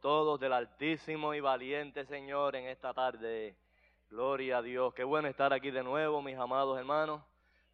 Todos 0.00 0.40
del 0.40 0.54
Altísimo 0.54 1.34
y 1.34 1.40
Valiente 1.40 2.06
Señor 2.06 2.56
en 2.56 2.64
esta 2.64 2.94
tarde. 2.94 3.54
Gloria 4.08 4.56
a 4.58 4.62
Dios. 4.62 4.94
Qué 4.94 5.04
bueno 5.04 5.28
estar 5.28 5.52
aquí 5.52 5.70
de 5.70 5.82
nuevo, 5.82 6.22
mis 6.22 6.38
amados 6.38 6.78
hermanos, 6.78 7.20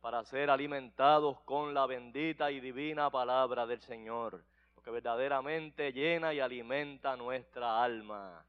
para 0.00 0.24
ser 0.24 0.50
alimentados 0.50 1.38
con 1.42 1.74
la 1.74 1.86
bendita 1.86 2.50
y 2.50 2.58
divina 2.58 3.08
palabra 3.08 3.66
del 3.66 3.80
Señor, 3.82 4.42
lo 4.74 4.82
que 4.82 4.90
verdaderamente 4.90 5.92
llena 5.92 6.34
y 6.34 6.40
alimenta 6.40 7.16
nuestra 7.16 7.84
alma. 7.84 8.44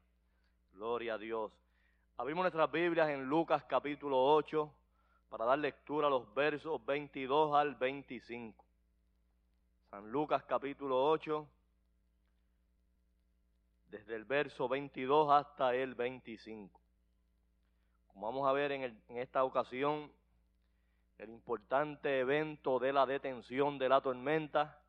Gloria 0.72 1.14
a 1.14 1.18
Dios. 1.18 1.52
Abrimos 2.16 2.42
nuestras 2.42 2.72
Biblias 2.72 3.08
en 3.08 3.26
Lucas 3.26 3.62
capítulo 3.68 4.20
8 4.34 4.68
para 5.28 5.44
dar 5.44 5.60
lectura 5.60 6.08
a 6.08 6.10
los 6.10 6.34
versos 6.34 6.84
22 6.84 7.54
al 7.54 7.76
25. 7.76 8.64
San 9.90 10.10
Lucas 10.10 10.42
capítulo 10.42 11.08
8 11.08 11.46
desde 13.90 14.16
el 14.16 14.24
verso 14.24 14.68
22 14.68 15.30
hasta 15.30 15.74
el 15.74 15.94
25. 15.94 16.80
Como 18.08 18.26
vamos 18.26 18.48
a 18.48 18.52
ver 18.52 18.72
en, 18.72 18.82
en 18.82 19.18
esta 19.18 19.44
ocasión, 19.44 20.10
el 21.18 21.30
importante 21.30 22.20
evento 22.20 22.78
de 22.78 22.92
la 22.92 23.06
detención 23.06 23.78
de 23.78 23.88
la 23.88 24.00
tormenta 24.00 24.80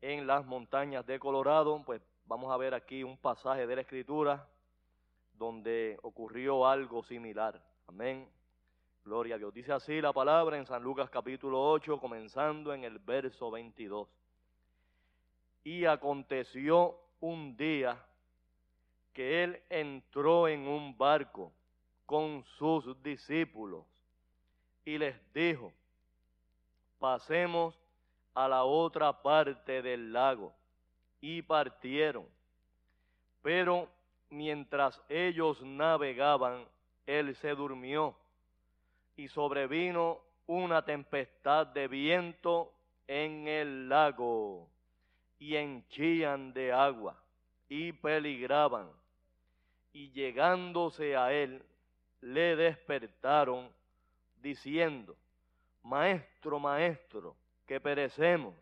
en 0.00 0.26
las 0.26 0.44
montañas 0.44 1.06
de 1.06 1.18
Colorado, 1.18 1.82
pues 1.84 2.02
vamos 2.26 2.52
a 2.52 2.56
ver 2.56 2.74
aquí 2.74 3.02
un 3.02 3.16
pasaje 3.16 3.66
de 3.66 3.76
la 3.76 3.82
Escritura 3.82 4.48
donde 5.34 5.98
ocurrió 6.02 6.66
algo 6.66 7.02
similar. 7.02 7.60
Amén. 7.86 8.28
Gloria 9.04 9.34
a 9.34 9.38
Dios. 9.38 9.52
Dice 9.52 9.72
así 9.72 10.00
la 10.00 10.12
palabra 10.12 10.56
en 10.56 10.66
San 10.66 10.82
Lucas 10.82 11.10
capítulo 11.10 11.62
8, 11.70 12.00
comenzando 12.00 12.72
en 12.72 12.84
el 12.84 12.98
verso 12.98 13.50
22. 13.50 14.08
Y 15.64 15.84
aconteció 15.84 16.98
un 17.20 17.56
día 17.56 18.02
que 19.14 19.44
él 19.44 19.62
entró 19.70 20.48
en 20.48 20.66
un 20.66 20.96
barco 20.98 21.52
con 22.04 22.44
sus 22.58 23.02
discípulos 23.02 23.86
y 24.84 24.98
les 24.98 25.16
dijo, 25.32 25.72
pasemos 26.98 27.78
a 28.34 28.48
la 28.48 28.64
otra 28.64 29.22
parte 29.22 29.80
del 29.80 30.12
lago. 30.12 30.52
Y 31.20 31.40
partieron. 31.40 32.26
Pero 33.40 33.88
mientras 34.28 35.00
ellos 35.08 35.62
navegaban, 35.62 36.66
él 37.06 37.34
se 37.36 37.54
durmió 37.54 38.14
y 39.16 39.28
sobrevino 39.28 40.20
una 40.46 40.84
tempestad 40.84 41.68
de 41.68 41.88
viento 41.88 42.74
en 43.06 43.48
el 43.48 43.88
lago 43.88 44.68
y 45.38 45.56
henchían 45.56 46.52
de 46.52 46.72
agua 46.72 47.16
y 47.68 47.92
peligraban 47.92 48.90
y 49.94 50.10
llegándose 50.10 51.16
a 51.16 51.32
él, 51.32 51.64
le 52.20 52.56
despertaron 52.56 53.70
diciendo, 54.42 55.16
Maestro, 55.82 56.58
maestro, 56.58 57.36
que 57.66 57.80
perecemos. 57.80 58.54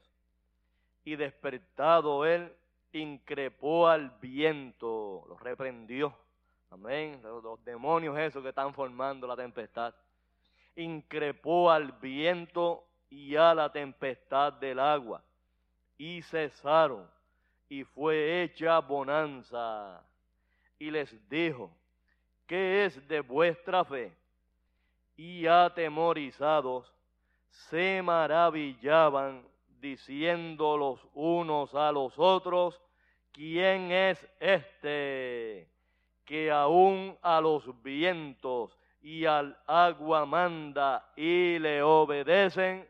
Y 1.05 1.17
despertado 1.17 2.25
él, 2.25 2.52
increpó 2.93 3.88
al 3.88 4.11
viento, 4.20 5.25
lo 5.29 5.37
reprendió, 5.38 6.17
Amén. 6.73 7.20
Los, 7.23 7.43
los 7.43 7.64
demonios 7.64 8.19
esos 8.19 8.43
que 8.43 8.49
están 8.49 8.73
formando 8.73 9.26
la 9.26 9.37
tempestad. 9.37 9.94
Increpó 10.75 11.70
al 11.70 11.93
viento 11.93 12.87
y 13.11 13.37
a 13.37 13.55
la 13.55 13.70
tempestad 13.70 14.55
del 14.55 14.79
agua. 14.79 15.23
Y 15.99 16.23
cesaron. 16.23 17.06
Y 17.69 17.84
fue 17.84 18.43
hecha 18.43 18.79
bonanza. 18.79 20.02
Y 20.82 20.90
les 20.90 21.17
dijo, 21.29 21.70
¿qué 22.44 22.84
es 22.87 23.06
de 23.06 23.20
vuestra 23.20 23.84
fe? 23.84 24.12
Y 25.14 25.46
atemorizados 25.46 26.93
se 27.46 28.02
maravillaban 28.02 29.46
diciendo 29.79 30.76
los 30.76 30.99
unos 31.14 31.73
a 31.76 31.93
los 31.93 32.14
otros, 32.17 32.82
¿quién 33.31 33.93
es 33.93 34.29
este 34.40 35.69
que 36.25 36.50
aún 36.50 37.17
a 37.23 37.40
los 37.40 37.81
vientos 37.84 38.76
y 39.02 39.25
al 39.25 39.56
agua 39.69 40.26
manda 40.26 41.12
y 41.14 41.61
le 41.61 41.81
obedecen? 41.81 42.88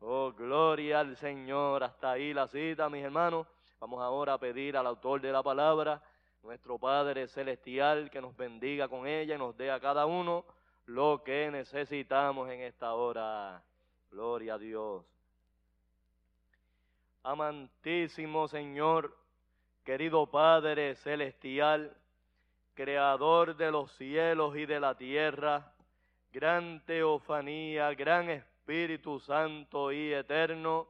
Oh, 0.00 0.32
gloria 0.32 0.98
al 0.98 1.16
Señor. 1.16 1.84
Hasta 1.84 2.10
ahí 2.10 2.34
la 2.34 2.48
cita, 2.48 2.90
mis 2.90 3.04
hermanos. 3.04 3.46
Vamos 3.80 4.02
ahora 4.02 4.32
a 4.32 4.38
pedir 4.38 4.76
al 4.76 4.88
autor 4.88 5.20
de 5.20 5.30
la 5.30 5.40
palabra, 5.40 6.02
nuestro 6.42 6.78
Padre 6.78 7.28
Celestial, 7.28 8.10
que 8.10 8.20
nos 8.20 8.36
bendiga 8.36 8.88
con 8.88 9.06
ella 9.06 9.34
y 9.34 9.38
nos 9.38 9.56
dé 9.56 9.70
a 9.70 9.80
cada 9.80 10.06
uno 10.06 10.44
lo 10.86 11.22
que 11.24 11.50
necesitamos 11.50 12.50
en 12.50 12.60
esta 12.60 12.94
hora. 12.94 13.62
Gloria 14.10 14.54
a 14.54 14.58
Dios. 14.58 15.04
Amantísimo 17.22 18.48
Señor, 18.48 19.14
querido 19.84 20.26
Padre 20.26 20.94
Celestial, 20.96 21.94
Creador 22.74 23.56
de 23.56 23.70
los 23.72 23.90
cielos 23.92 24.56
y 24.56 24.64
de 24.64 24.78
la 24.78 24.96
tierra, 24.96 25.72
gran 26.32 26.84
teofanía, 26.86 27.92
gran 27.94 28.30
Espíritu 28.30 29.18
Santo 29.18 29.90
y 29.90 30.12
eterno, 30.12 30.86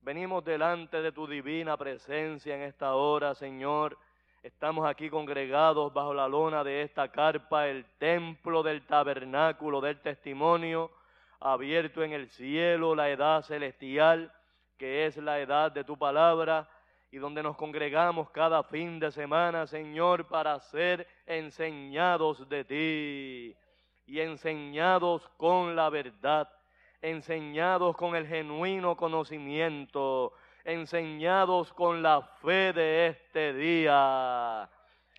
venimos 0.00 0.42
delante 0.44 1.02
de 1.02 1.12
tu 1.12 1.26
divina 1.26 1.76
presencia 1.76 2.56
en 2.56 2.62
esta 2.62 2.94
hora, 2.94 3.34
Señor, 3.34 3.98
Estamos 4.42 4.86
aquí 4.88 5.10
congregados 5.10 5.92
bajo 5.92 6.14
la 6.14 6.28
lona 6.28 6.62
de 6.62 6.82
esta 6.82 7.08
carpa, 7.08 7.66
el 7.66 7.84
templo 7.98 8.62
del 8.62 8.86
tabernáculo 8.86 9.80
del 9.80 10.00
testimonio, 10.00 10.92
abierto 11.40 12.04
en 12.04 12.12
el 12.12 12.28
cielo, 12.28 12.94
la 12.94 13.10
edad 13.10 13.42
celestial, 13.42 14.32
que 14.76 15.06
es 15.06 15.16
la 15.16 15.40
edad 15.40 15.72
de 15.72 15.82
tu 15.82 15.98
palabra, 15.98 16.68
y 17.10 17.16
donde 17.16 17.42
nos 17.42 17.56
congregamos 17.56 18.30
cada 18.30 18.62
fin 18.62 19.00
de 19.00 19.10
semana, 19.10 19.66
Señor, 19.66 20.28
para 20.28 20.60
ser 20.60 21.08
enseñados 21.26 22.48
de 22.48 22.64
ti 22.64 23.56
y 24.06 24.20
enseñados 24.20 25.28
con 25.36 25.74
la 25.74 25.90
verdad, 25.90 26.48
enseñados 27.02 27.96
con 27.96 28.14
el 28.14 28.26
genuino 28.28 28.96
conocimiento, 28.96 30.32
enseñados 30.68 31.72
con 31.72 32.02
la 32.02 32.20
fe 32.20 32.74
de 32.74 33.06
este 33.06 33.54
día. 33.54 34.68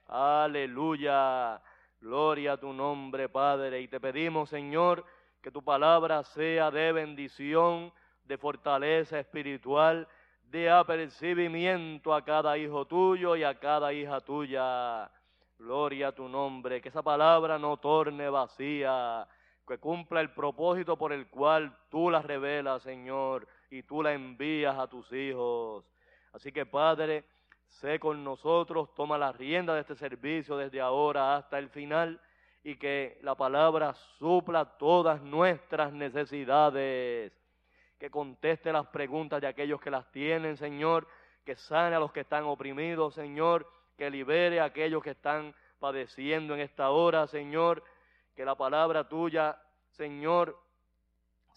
Aleluya. 0.07 1.59
Gloria 1.99 2.53
a 2.53 2.57
tu 2.57 2.71
nombre, 2.71 3.27
Padre. 3.29 3.81
Y 3.81 3.87
te 3.87 3.99
pedimos, 3.99 4.49
Señor, 4.49 5.03
que 5.41 5.49
tu 5.49 5.63
palabra 5.63 6.23
sea 6.23 6.69
de 6.69 6.91
bendición, 6.91 7.91
de 8.25 8.37
fortaleza 8.37 9.19
espiritual, 9.19 10.07
de 10.43 10.69
apercibimiento 10.69 12.13
a 12.13 12.23
cada 12.23 12.55
hijo 12.55 12.85
tuyo 12.85 13.35
y 13.35 13.43
a 13.43 13.57
cada 13.57 13.91
hija 13.91 14.21
tuya. 14.21 15.09
Gloria 15.57 16.09
a 16.09 16.11
tu 16.11 16.29
nombre. 16.29 16.79
Que 16.79 16.89
esa 16.89 17.01
palabra 17.01 17.57
no 17.57 17.77
torne 17.77 18.29
vacía, 18.29 19.27
que 19.67 19.79
cumpla 19.79 20.21
el 20.21 20.29
propósito 20.29 20.95
por 20.95 21.11
el 21.11 21.27
cual 21.27 21.75
tú 21.89 22.11
la 22.11 22.21
revelas, 22.21 22.83
Señor 22.83 23.47
y 23.69 23.83
tú 23.83 24.01
la 24.01 24.13
envías 24.13 24.77
a 24.77 24.87
tus 24.87 25.11
hijos. 25.11 25.85
Así 26.33 26.51
que 26.51 26.65
Padre, 26.65 27.25
sé 27.67 27.99
con 27.99 28.23
nosotros, 28.23 28.93
toma 28.95 29.17
la 29.17 29.31
rienda 29.31 29.73
de 29.73 29.81
este 29.81 29.95
servicio 29.95 30.57
desde 30.57 30.81
ahora 30.81 31.35
hasta 31.35 31.59
el 31.59 31.69
final 31.69 32.19
y 32.63 32.75
que 32.75 33.19
la 33.21 33.35
palabra 33.35 33.93
supla 34.17 34.65
todas 34.77 35.21
nuestras 35.21 35.93
necesidades, 35.93 37.31
que 37.97 38.09
conteste 38.09 38.71
las 38.71 38.87
preguntas 38.87 39.41
de 39.41 39.47
aquellos 39.47 39.79
que 39.81 39.91
las 39.91 40.11
tienen, 40.11 40.57
Señor, 40.57 41.07
que 41.45 41.55
sane 41.55 41.95
a 41.95 41.99
los 41.99 42.11
que 42.11 42.21
están 42.21 42.43
oprimidos, 42.43 43.13
Señor, 43.13 43.69
que 43.97 44.09
libere 44.09 44.59
a 44.59 44.65
aquellos 44.65 45.03
que 45.03 45.11
están 45.11 45.53
padeciendo 45.79 46.53
en 46.53 46.61
esta 46.61 46.89
hora, 46.89 47.27
Señor, 47.27 47.83
que 48.35 48.45
la 48.45 48.55
palabra 48.55 49.07
tuya, 49.07 49.61
Señor, 49.91 50.57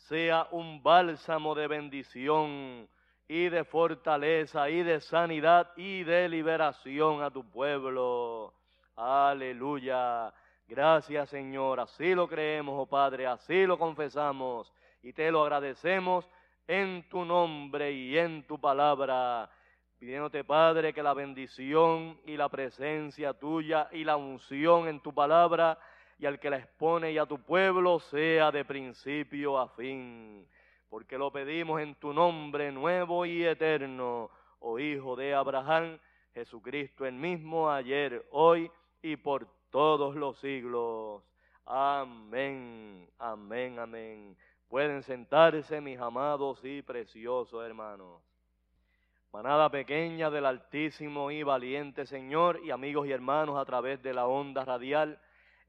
sea 0.09 0.49
un 0.51 0.83
bálsamo 0.83 1.55
de 1.55 1.69
bendición 1.69 2.89
y 3.29 3.49
de 3.49 3.65
fortaleza 3.65 4.69
y 4.69 4.83
de 4.83 5.01
sanidad 5.01 5.71
y 5.77 6.03
de 6.03 6.29
liberación 6.29 7.23
a 7.23 7.31
tu 7.31 7.49
pueblo. 7.49 8.53
Aleluya. 8.97 10.33
Gracias 10.67 11.29
Señor, 11.29 11.81
así 11.81 12.15
lo 12.15 12.27
creemos, 12.29 12.75
oh 12.79 12.87
Padre, 12.87 13.27
así 13.27 13.67
lo 13.67 13.79
confesamos 13.79 14.73
y 15.03 15.13
te 15.13 15.31
lo 15.31 15.43
agradecemos 15.43 16.29
en 16.67 17.09
tu 17.09 17.25
nombre 17.25 17.93
y 17.93 18.19
en 18.19 18.47
tu 18.47 18.59
palabra. 18.59 19.51
Pidiéndote, 19.99 20.43
Padre, 20.43 20.93
que 20.93 21.03
la 21.03 21.15
bendición 21.15 22.21
y 22.27 22.37
la 22.37 22.49
presencia 22.49 23.35
tuya 23.35 23.89
y 23.93 24.03
la 24.03 24.17
unción 24.17 24.89
en 24.89 25.01
tu 25.01 25.15
palabra 25.15 25.79
y 26.23 26.27
al 26.27 26.39
que 26.39 26.51
la 26.51 26.59
expone 26.59 27.11
y 27.11 27.19
a 27.19 27.27
tu 27.27 27.43
pueblo 27.43 27.99
sea 27.99 28.53
de 28.53 28.65
principio 28.65 29.59
a 29.59 29.67
fin. 29.71 30.47
Porque 30.89 31.19
lo 31.19 31.33
pedimos 31.33 31.81
en 31.81 31.97
tu 31.97 32.13
nombre 32.13 32.71
nuevo 32.71 33.27
y 33.27 33.45
eterno, 33.45 34.31
oh 34.61 34.79
Hijo 34.79 35.17
de 35.17 35.35
Abraham, 35.35 35.99
Jesucristo 36.33 37.05
el 37.07 37.15
mismo 37.15 37.69
ayer, 37.69 38.25
hoy 38.31 38.71
y 39.03 39.17
por 39.17 39.49
todos 39.71 40.15
los 40.15 40.39
siglos. 40.39 41.25
Amén, 41.67 43.11
amén, 43.19 43.81
amén. 43.81 44.37
Pueden 44.69 45.03
sentarse 45.03 45.81
mis 45.81 45.99
amados 45.99 46.61
y 46.63 46.83
preciosos 46.83 47.65
hermanos. 47.65 48.23
Manada 49.33 49.69
pequeña 49.71 50.31
del 50.31 50.47
Altísimo 50.47 51.33
y 51.33 51.43
valiente 51.43 52.07
Señor 52.07 52.61
y 52.63 52.71
amigos 52.71 53.09
y 53.09 53.11
hermanos 53.11 53.59
a 53.59 53.65
través 53.65 54.01
de 54.05 54.15
la 54.15 54.29
onda 54.29 54.65
radial 54.65 55.19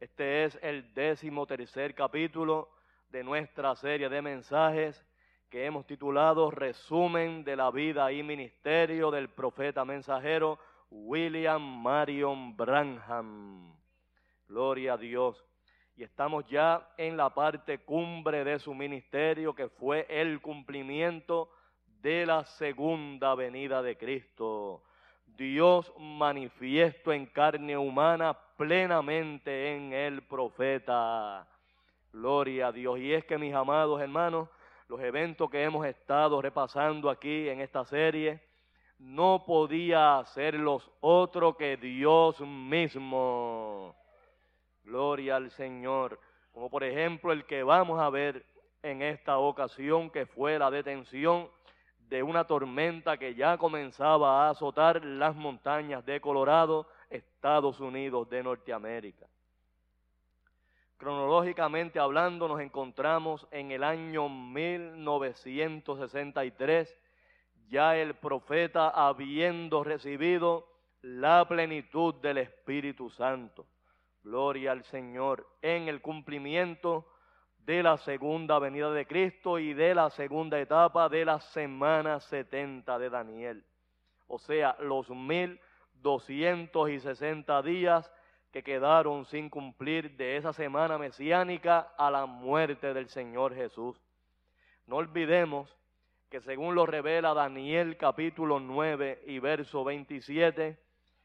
este 0.03 0.43
es 0.43 0.59
el 0.61 0.93
décimo 0.93 1.47
tercer 1.47 1.95
capítulo 1.95 2.69
de 3.09 3.23
nuestra 3.23 3.73
serie 3.75 4.09
de 4.09 4.21
mensajes 4.21 5.01
que 5.49 5.65
hemos 5.65 5.87
titulado 5.87 6.51
Resumen 6.51 7.45
de 7.45 7.55
la 7.55 7.71
vida 7.71 8.11
y 8.11 8.21
ministerio 8.21 9.11
del 9.11 9.29
profeta 9.29 9.85
mensajero 9.85 10.59
William 10.89 11.61
Marion 11.81 12.53
Branham. 12.57 13.73
Gloria 14.49 14.95
a 14.95 14.97
Dios. 14.97 15.41
Y 15.95 16.03
estamos 16.03 16.45
ya 16.49 16.85
en 16.97 17.15
la 17.15 17.29
parte 17.29 17.77
cumbre 17.77 18.43
de 18.43 18.59
su 18.59 18.73
ministerio 18.73 19.55
que 19.55 19.69
fue 19.69 20.05
el 20.09 20.41
cumplimiento 20.41 21.49
de 22.01 22.25
la 22.25 22.43
segunda 22.43 23.35
venida 23.35 23.81
de 23.81 23.95
Cristo. 23.95 24.83
Dios 25.37 25.91
manifiesto 25.97 27.11
en 27.11 27.25
carne 27.25 27.77
humana 27.77 28.37
plenamente 28.57 29.75
en 29.75 29.93
el 29.93 30.21
profeta. 30.23 31.47
Gloria 32.11 32.67
a 32.67 32.71
Dios. 32.71 32.99
Y 32.99 33.13
es 33.13 33.25
que 33.25 33.37
mis 33.37 33.53
amados 33.53 34.01
hermanos, 34.01 34.49
los 34.87 35.01
eventos 35.01 35.49
que 35.49 35.63
hemos 35.63 35.85
estado 35.85 36.41
repasando 36.41 37.09
aquí 37.09 37.49
en 37.49 37.61
esta 37.61 37.83
serie, 37.85 38.39
no 38.99 39.43
podía 39.45 40.19
hacerlos 40.19 40.89
otro 41.01 41.57
que 41.57 41.77
Dios 41.77 42.39
mismo. 42.41 43.95
Gloria 44.83 45.37
al 45.37 45.49
Señor. 45.51 46.19
Como 46.53 46.69
por 46.69 46.83
ejemplo 46.83 47.33
el 47.33 47.45
que 47.45 47.63
vamos 47.63 47.99
a 47.99 48.09
ver 48.09 48.45
en 48.83 49.01
esta 49.01 49.39
ocasión, 49.39 50.09
que 50.09 50.25
fue 50.25 50.59
la 50.59 50.69
detención 50.69 51.49
de 52.13 52.21
una 52.21 52.43
tormenta 52.43 53.17
que 53.17 53.33
ya 53.33 53.57
comenzaba 53.57 54.45
a 54.45 54.51
azotar 54.51 55.03
las 55.03 55.35
montañas 55.35 56.05
de 56.05 56.21
Colorado, 56.21 56.87
Estados 57.09 57.79
Unidos 57.79 58.29
de 58.29 58.43
Norteamérica. 58.43 59.25
Cronológicamente 60.97 61.97
hablando, 61.97 62.47
nos 62.47 62.61
encontramos 62.61 63.47
en 63.49 63.71
el 63.71 63.83
año 63.83 64.29
1963, 64.29 66.95
ya 67.69 67.97
el 67.97 68.13
profeta 68.13 68.89
habiendo 68.89 69.83
recibido 69.83 70.67
la 71.01 71.43
plenitud 71.47 72.13
del 72.21 72.37
Espíritu 72.37 73.09
Santo. 73.09 73.65
Gloria 74.21 74.73
al 74.73 74.83
Señor 74.83 75.47
en 75.63 75.87
el 75.87 75.99
cumplimiento 75.99 77.07
de 77.65 77.83
la 77.83 77.97
segunda 77.97 78.59
venida 78.59 78.91
de 78.91 79.05
Cristo 79.05 79.59
y 79.59 79.73
de 79.73 79.95
la 79.95 80.09
segunda 80.09 80.59
etapa 80.59 81.09
de 81.09 81.25
la 81.25 81.39
semana 81.39 82.19
70 82.19 82.99
de 82.99 83.09
Daniel. 83.09 83.63
O 84.27 84.37
sea, 84.39 84.75
los 84.79 85.09
1260 85.09 85.73
1260 86.03 87.61
días 87.61 88.11
que 88.51 88.61
quedaron 88.61 89.25
sin 89.25 89.49
cumplir 89.49 90.15
de 90.17 90.37
esa 90.37 90.53
semana 90.53 90.97
mesiánica 90.97 91.93
a 91.97 92.11
la 92.11 92.25
muerte 92.25 92.93
del 92.93 93.09
Señor 93.09 93.55
Jesús. 93.55 93.99
No 94.85 94.97
olvidemos 94.97 95.75
que 96.29 96.41
según 96.41 96.75
lo 96.75 96.85
revela 96.85 97.33
Daniel 97.33 97.97
capítulo 97.97 98.59
9 98.59 99.23
y 99.25 99.39
verso 99.39 99.83
27, 99.83 100.77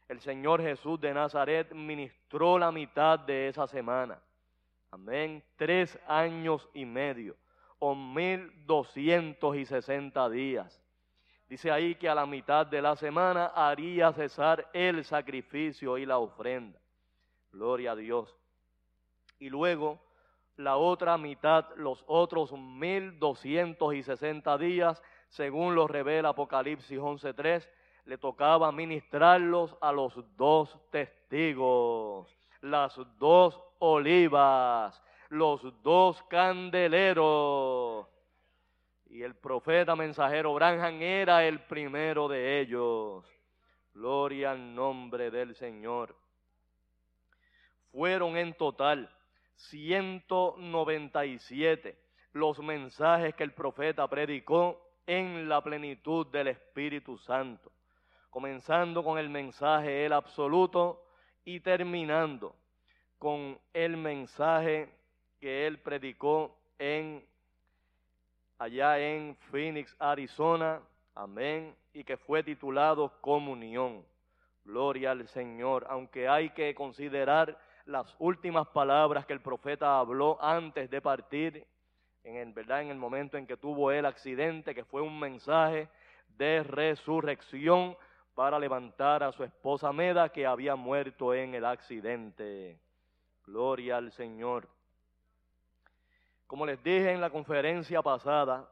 el 0.08 0.20
Señor 0.20 0.62
Jesús 0.62 0.98
de 1.00 1.12
Nazaret 1.12 1.72
ministró 1.74 2.58
la 2.58 2.72
mitad 2.72 3.18
de 3.18 3.48
esa 3.48 3.66
semana. 3.66 4.18
Amén. 4.90 5.42
Tres 5.56 5.98
años 6.06 6.68
y 6.74 6.84
medio 6.84 7.36
o 7.78 7.94
mil 7.94 8.52
doscientos 8.66 9.56
y 9.56 9.64
sesenta 9.64 10.28
días. 10.28 10.82
Dice 11.48 11.70
ahí 11.70 11.94
que 11.94 12.08
a 12.08 12.14
la 12.14 12.26
mitad 12.26 12.66
de 12.66 12.82
la 12.82 12.96
semana 12.96 13.46
haría 13.54 14.12
cesar 14.12 14.68
el 14.72 15.04
sacrificio 15.04 15.96
y 15.96 16.04
la 16.04 16.18
ofrenda. 16.18 16.78
Gloria 17.52 17.92
a 17.92 17.96
Dios. 17.96 18.34
Y 19.38 19.48
luego 19.48 19.98
la 20.56 20.76
otra 20.76 21.16
mitad, 21.16 21.66
los 21.76 22.04
otros 22.06 22.52
mil 22.52 23.18
doscientos 23.18 23.94
y 23.94 24.02
sesenta 24.02 24.58
días, 24.58 25.02
según 25.28 25.74
lo 25.74 25.86
revela 25.86 26.30
Apocalipsis 26.30 26.98
11.3, 26.98 27.66
le 28.04 28.18
tocaba 28.18 28.72
ministrarlos 28.72 29.76
a 29.80 29.92
los 29.92 30.14
dos 30.36 30.76
testigos, 30.90 32.37
las 32.60 33.00
dos 33.18 33.60
olivas, 33.78 35.02
los 35.28 35.62
dos 35.82 36.22
candeleros. 36.24 38.06
Y 39.06 39.22
el 39.22 39.34
profeta 39.34 39.96
mensajero 39.96 40.52
Branham 40.54 41.00
era 41.00 41.46
el 41.46 41.60
primero 41.60 42.28
de 42.28 42.60
ellos. 42.60 43.24
Gloria 43.94 44.50
al 44.52 44.74
nombre 44.74 45.30
del 45.30 45.54
Señor. 45.54 46.14
Fueron 47.90 48.36
en 48.36 48.52
total 48.54 49.10
197 49.56 51.98
los 52.32 52.58
mensajes 52.60 53.34
que 53.34 53.44
el 53.44 53.52
profeta 53.52 54.08
predicó 54.08 54.82
en 55.06 55.48
la 55.48 55.62
plenitud 55.62 56.26
del 56.26 56.48
Espíritu 56.48 57.16
Santo, 57.16 57.72
comenzando 58.30 59.02
con 59.02 59.18
el 59.18 59.30
mensaje 59.30 60.04
el 60.04 60.12
absoluto 60.12 61.07
y 61.44 61.60
terminando 61.60 62.54
con 63.18 63.58
el 63.72 63.96
mensaje 63.96 64.88
que 65.40 65.66
él 65.66 65.78
predicó 65.78 66.56
en 66.78 67.24
allá 68.58 68.98
en 68.98 69.36
Phoenix, 69.50 69.94
Arizona, 69.98 70.80
amén, 71.14 71.74
y 71.92 72.04
que 72.04 72.16
fue 72.16 72.42
titulado 72.42 73.20
Comunión. 73.20 74.04
Gloria 74.64 75.12
al 75.12 75.26
Señor, 75.28 75.86
aunque 75.88 76.28
hay 76.28 76.50
que 76.50 76.74
considerar 76.74 77.58
las 77.86 78.14
últimas 78.18 78.68
palabras 78.68 79.24
que 79.24 79.32
el 79.32 79.40
profeta 79.40 79.98
habló 79.98 80.38
antes 80.42 80.90
de 80.90 81.00
partir, 81.00 81.66
en 82.22 82.36
el, 82.36 82.52
¿verdad? 82.52 82.82
en 82.82 82.90
el 82.90 82.98
momento 82.98 83.38
en 83.38 83.46
que 83.46 83.56
tuvo 83.56 83.90
el 83.90 84.04
accidente, 84.04 84.74
que 84.74 84.84
fue 84.84 85.00
un 85.00 85.18
mensaje 85.18 85.88
de 86.36 86.62
resurrección 86.62 87.96
para 88.38 88.56
levantar 88.56 89.24
a 89.24 89.32
su 89.32 89.42
esposa 89.42 89.92
Meda 89.92 90.28
que 90.28 90.46
había 90.46 90.76
muerto 90.76 91.34
en 91.34 91.56
el 91.56 91.64
accidente. 91.64 92.78
Gloria 93.44 93.96
al 93.96 94.12
Señor. 94.12 94.68
Como 96.46 96.64
les 96.64 96.80
dije 96.84 97.10
en 97.10 97.20
la 97.20 97.30
conferencia 97.30 98.00
pasada, 98.00 98.70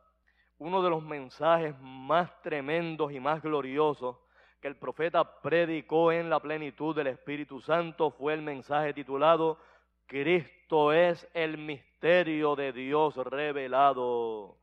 uno 0.59 0.85
de 0.85 0.91
los 0.91 1.03
mensajes 1.03 1.75
más 1.81 2.31
tremendos 2.43 3.11
y 3.11 3.19
más 3.19 3.43
gloriosos 3.43 4.17
que 4.61 4.69
el 4.69 4.77
profeta 4.77 5.41
predicó 5.41 6.13
en 6.13 6.31
la 6.31 6.39
plenitud 6.39 6.95
del 6.95 7.09
Espíritu 7.09 7.61
Santo 7.61 8.13
fue 8.13 8.35
el 8.35 8.43
mensaje 8.43 8.95
titulado 8.95 9.59
Cristo 10.07 10.93
es 10.93 11.29
el 11.35 11.59
misterio 11.59 12.55
de 12.55 12.73
Dios 12.73 13.17
revelado. 13.17 14.59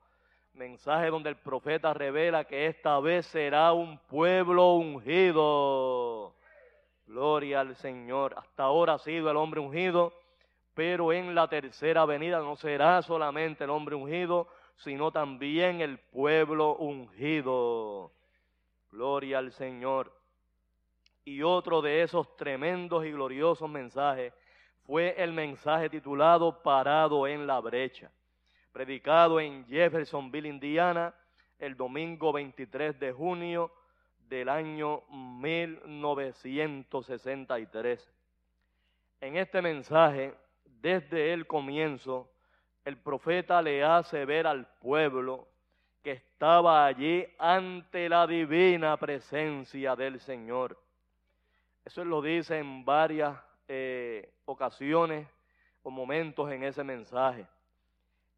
Mensaje 0.54 1.08
donde 1.08 1.30
el 1.30 1.36
profeta 1.36 1.94
revela 1.94 2.46
que 2.46 2.68
esta 2.68 3.00
vez 3.00 3.26
será 3.26 3.74
un 3.74 3.98
pueblo 3.98 4.74
ungido 4.74 6.34
Gloria 7.08 7.60
al 7.60 7.76
Señor. 7.76 8.34
Hasta 8.38 8.64
ahora 8.64 8.94
ha 8.94 9.00
sido 9.00 9.30
el 9.30 9.38
hombre 9.38 9.60
ungido, 9.60 10.14
pero 10.74 11.14
en 11.14 11.36
la 11.36 11.48
tercera 11.48 12.06
venida 12.06 12.40
no 12.40 12.56
será 12.56 13.02
solamente 13.02 13.66
el 13.66 13.70
hombre 13.70 13.96
ungido, 13.96 14.48
sino 14.78 15.12
también 15.12 15.82
el 15.82 15.98
pueblo 16.00 16.76
ungido. 16.76 18.12
Gloria 18.92 19.40
al 19.40 19.52
Señor. 19.52 20.12
Y 21.26 21.42
otro 21.44 21.82
de 21.82 22.02
esos 22.02 22.36
tremendos 22.36 23.06
y 23.06 23.12
gloriosos 23.12 23.70
mensajes 23.70 24.34
fue 24.86 25.16
el 25.18 25.32
mensaje 25.32 25.90
titulado 25.90 26.62
Parado 26.62 27.28
en 27.28 27.48
la 27.48 27.60
brecha, 27.60 28.12
predicado 28.74 29.40
en 29.40 29.66
Jeffersonville, 29.68 30.50
Indiana, 30.50 31.14
el 31.60 31.78
domingo 31.78 32.34
23 32.34 33.00
de 33.00 33.14
junio 33.14 33.72
del 34.28 34.50
año 34.50 35.04
1963. 35.12 38.12
En 39.22 39.38
este 39.38 39.62
mensaje, 39.62 40.34
desde 40.66 41.34
el 41.34 41.46
comienzo, 41.46 42.32
el 42.84 42.98
profeta 42.98 43.62
le 43.62 43.84
hace 43.84 44.26
ver 44.26 44.48
al 44.48 44.66
pueblo 44.80 45.48
que 46.02 46.14
estaba 46.14 46.84
allí 46.86 47.28
ante 47.38 48.10
la 48.10 48.26
divina 48.28 48.98
presencia 48.98 49.96
del 49.96 50.20
Señor. 50.20 50.78
Eso 51.86 52.04
lo 52.04 52.22
dice 52.22 52.58
en 52.58 52.84
varias 52.84 53.40
eh, 53.68 54.34
ocasiones 54.46 55.28
o 55.84 55.92
momentos 55.92 56.52
en 56.52 56.64
ese 56.64 56.84
mensaje. 56.84 57.46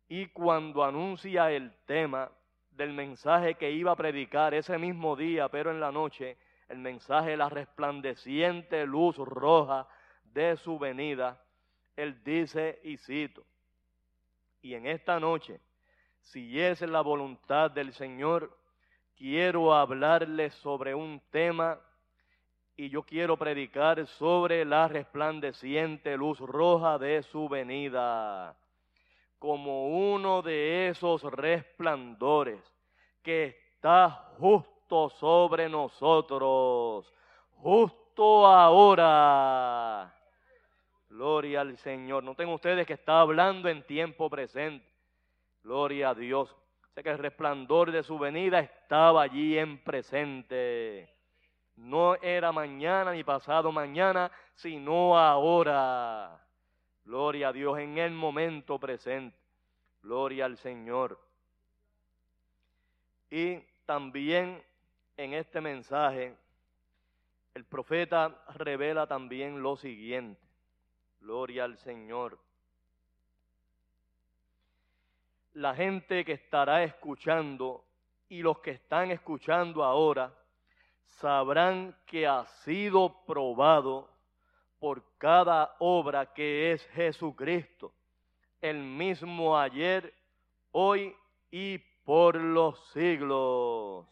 Y 0.07 0.27
cuando 0.27 0.83
anuncia 0.83 1.51
el 1.51 1.71
tema, 1.85 2.29
del 2.75 2.93
mensaje 2.93 3.55
que 3.55 3.71
iba 3.71 3.91
a 3.91 3.95
predicar 3.95 4.53
ese 4.53 4.77
mismo 4.77 5.15
día, 5.15 5.49
pero 5.49 5.71
en 5.71 5.79
la 5.79 5.91
noche, 5.91 6.37
el 6.67 6.77
mensaje 6.79 7.31
de 7.31 7.37
la 7.37 7.49
resplandeciente 7.49 8.85
luz 8.85 9.17
roja 9.17 9.87
de 10.23 10.57
su 10.57 10.77
venida, 10.77 11.41
él 11.95 12.21
dice 12.23 12.79
y 12.83 12.97
cito, 12.97 13.45
y 14.61 14.73
en 14.73 14.87
esta 14.87 15.19
noche, 15.19 15.59
si 16.19 16.59
es 16.59 16.81
la 16.81 17.01
voluntad 17.01 17.71
del 17.71 17.93
Señor, 17.93 18.57
quiero 19.15 19.73
hablarles 19.73 20.53
sobre 20.55 20.93
un 20.93 21.21
tema 21.29 21.79
y 22.75 22.89
yo 22.89 23.03
quiero 23.03 23.37
predicar 23.37 24.05
sobre 24.07 24.65
la 24.65 24.87
resplandeciente 24.89 26.17
luz 26.17 26.39
roja 26.39 26.97
de 26.97 27.23
su 27.23 27.47
venida 27.47 28.57
como 29.45 29.89
uno 30.13 30.41
de 30.41 30.89
esos 30.89 31.21
resplandores 31.21 32.59
que 33.21 33.55
está 33.75 34.09
justo 34.39 35.11
sobre 35.11 35.69
nosotros, 35.69 37.13
justo 37.57 38.47
ahora. 38.47 40.11
Gloria 41.09 41.61
al 41.61 41.77
Señor. 41.77 42.23
Noten 42.23 42.49
ustedes 42.49 42.87
que 42.87 42.93
está 42.93 43.21
hablando 43.21 43.69
en 43.69 43.83
tiempo 43.83 44.31
presente. 44.31 44.83
Gloria 45.63 46.09
a 46.09 46.15
Dios. 46.15 46.55
Sé 46.95 47.03
que 47.03 47.11
el 47.11 47.19
resplandor 47.19 47.91
de 47.91 48.01
su 48.01 48.17
venida 48.17 48.59
estaba 48.59 49.21
allí 49.21 49.59
en 49.59 49.77
presente. 49.83 51.07
No 51.75 52.15
era 52.15 52.51
mañana 52.51 53.11
ni 53.11 53.23
pasado 53.23 53.71
mañana, 53.71 54.31
sino 54.55 55.15
ahora. 55.15 56.44
Gloria 57.05 57.49
a 57.49 57.53
Dios 57.53 57.77
en 57.79 57.97
el 57.99 58.11
momento 58.11 58.79
presente. 58.79 59.37
Gloria 60.01 60.45
al 60.45 60.57
Señor. 60.57 61.19
Y 63.29 63.59
también 63.85 64.63
en 65.17 65.33
este 65.33 65.61
mensaje, 65.61 66.35
el 67.53 67.63
profeta 67.63 68.43
revela 68.55 69.07
también 69.07 69.61
lo 69.61 69.77
siguiente. 69.77 70.41
Gloria 71.21 71.63
al 71.63 71.77
Señor. 71.77 72.39
La 75.53 75.73
gente 75.73 76.25
que 76.25 76.33
estará 76.33 76.83
escuchando 76.83 77.85
y 78.29 78.41
los 78.41 78.59
que 78.59 78.71
están 78.71 79.11
escuchando 79.11 79.83
ahora 79.83 80.33
sabrán 81.05 81.95
que 82.05 82.27
ha 82.27 82.45
sido 82.45 83.23
probado 83.25 84.09
por 84.79 85.03
cada 85.17 85.75
obra 85.79 86.33
que 86.33 86.71
es 86.71 86.85
Jesucristo, 86.89 87.93
el 88.61 88.77
mismo 88.77 89.57
ayer, 89.57 90.13
hoy 90.71 91.15
y 91.51 91.77
por 92.03 92.35
los 92.35 92.79
siglos, 92.91 94.05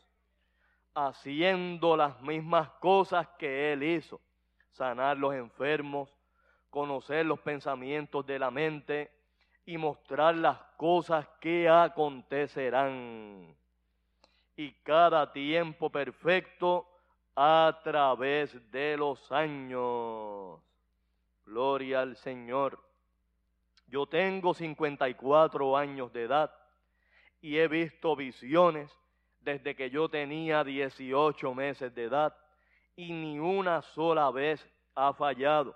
haciendo 0.95 1.97
las 1.97 2.19
mismas 2.21 2.69
cosas 2.79 3.27
que 3.37 3.73
Él 3.73 3.83
hizo, 3.83 4.19
sanar 4.71 5.17
los 5.17 5.33
enfermos, 5.33 6.09
conocer 6.69 7.25
los 7.25 7.39
pensamientos 7.39 8.25
de 8.25 8.39
la 8.39 8.49
mente 8.49 9.11
y 9.65 9.77
mostrar 9.77 10.35
las 10.35 10.57
cosas 10.77 11.27
que 11.39 11.69
acontecerán. 11.69 13.55
Y 14.55 14.71
cada 14.83 15.31
tiempo 15.31 15.89
perfecto 15.89 16.87
a 17.35 17.79
través 17.83 18.71
de 18.71 18.97
los 18.97 19.31
años. 19.31 20.59
Gloria 21.45 22.01
al 22.01 22.15
Señor. 22.17 22.79
Yo 23.87 24.05
tengo 24.07 24.53
54 24.53 25.77
años 25.77 26.11
de 26.13 26.23
edad 26.23 26.51
y 27.41 27.57
he 27.57 27.67
visto 27.67 28.15
visiones 28.15 28.91
desde 29.41 29.75
que 29.75 29.89
yo 29.89 30.09
tenía 30.09 30.63
18 30.63 31.53
meses 31.53 31.93
de 31.93 32.05
edad 32.05 32.35
y 32.95 33.11
ni 33.11 33.39
una 33.39 33.81
sola 33.81 34.31
vez 34.31 34.65
ha 34.95 35.13
fallado, 35.13 35.75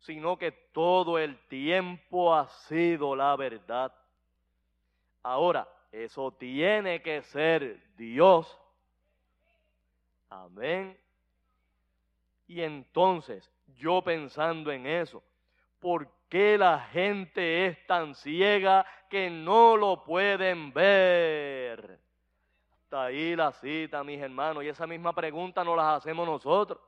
sino 0.00 0.36
que 0.36 0.52
todo 0.72 1.18
el 1.18 1.38
tiempo 1.48 2.34
ha 2.34 2.48
sido 2.48 3.14
la 3.14 3.36
verdad. 3.36 3.92
Ahora, 5.22 5.68
eso 5.92 6.32
tiene 6.32 7.00
que 7.02 7.22
ser 7.22 7.94
Dios. 7.96 8.58
Amén. 10.28 10.98
Y 12.46 12.62
entonces, 12.62 13.50
yo 13.78 14.02
pensando 14.02 14.70
en 14.70 14.86
eso, 14.86 15.22
¿por 15.80 16.08
qué 16.28 16.56
la 16.58 16.80
gente 16.80 17.66
es 17.66 17.86
tan 17.86 18.14
ciega 18.14 18.86
que 19.08 19.30
no 19.30 19.76
lo 19.76 20.04
pueden 20.04 20.72
ver? 20.72 22.00
Hasta 22.72 23.04
ahí 23.04 23.34
la 23.34 23.52
cita, 23.52 24.04
mis 24.04 24.20
hermanos, 24.20 24.62
y 24.64 24.68
esa 24.68 24.86
misma 24.86 25.12
pregunta 25.12 25.64
nos 25.64 25.76
la 25.76 25.96
hacemos 25.96 26.26
nosotros. 26.26 26.78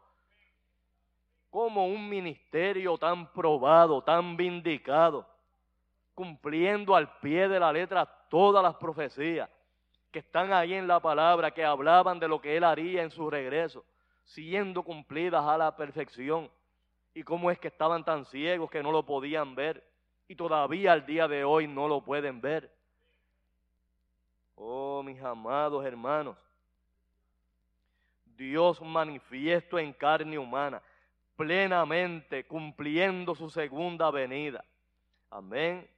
¿Cómo 1.51 1.87
un 1.87 2.09
ministerio 2.09 2.99
tan 2.99 3.33
probado, 3.33 4.03
tan 4.03 4.37
vindicado, 4.37 5.27
cumpliendo 6.15 6.95
al 6.95 7.19
pie 7.19 7.49
de 7.49 7.59
la 7.59 7.73
letra 7.73 8.07
todas 8.29 8.63
las 8.63 8.77
profecías 8.77 9.49
que 10.11 10.21
están 10.21 10.53
ahí 10.53 10.75
en 10.75 10.89
la 10.89 11.01
palabra, 11.01 11.51
que 11.51 11.65
hablaban 11.65 12.19
de 12.19 12.29
lo 12.29 12.41
que 12.41 12.57
él 12.57 12.65
haría 12.65 13.03
en 13.03 13.11
su 13.11 13.29
regreso, 13.29 13.85
siendo 14.25 14.83
cumplidas 14.83 15.45
a 15.45 15.59
la 15.59 15.77
perfección? 15.77 16.51
¿Y 17.15 17.23
cómo 17.23 17.51
es 17.51 17.59
que 17.59 17.69
estaban 17.69 18.05
tan 18.05 18.25
ciegos 18.27 18.71
que 18.71 18.83
no 18.83 18.93
lo 18.93 19.05
podían 19.05 19.55
ver? 19.55 19.85
Y 20.29 20.35
todavía 20.35 20.93
al 20.93 21.05
día 21.07 21.27
de 21.27 21.45
hoy 21.45 21.67
no 21.67 21.89
lo 21.89 22.03
pueden 22.03 22.41
ver. 22.41 22.71
Oh, 24.55 25.03
mis 25.03 25.23
amados 25.23 25.85
hermanos, 25.85 26.37
Dios 28.37 28.81
manifiesto 28.81 29.79
en 29.79 29.93
carne 29.93 30.39
humana, 30.39 30.83
plenamente 31.37 32.45
cumpliendo 32.45 33.35
su 33.35 33.51
segunda 33.51 34.11
venida. 34.11 34.65
Amén. 35.31 35.89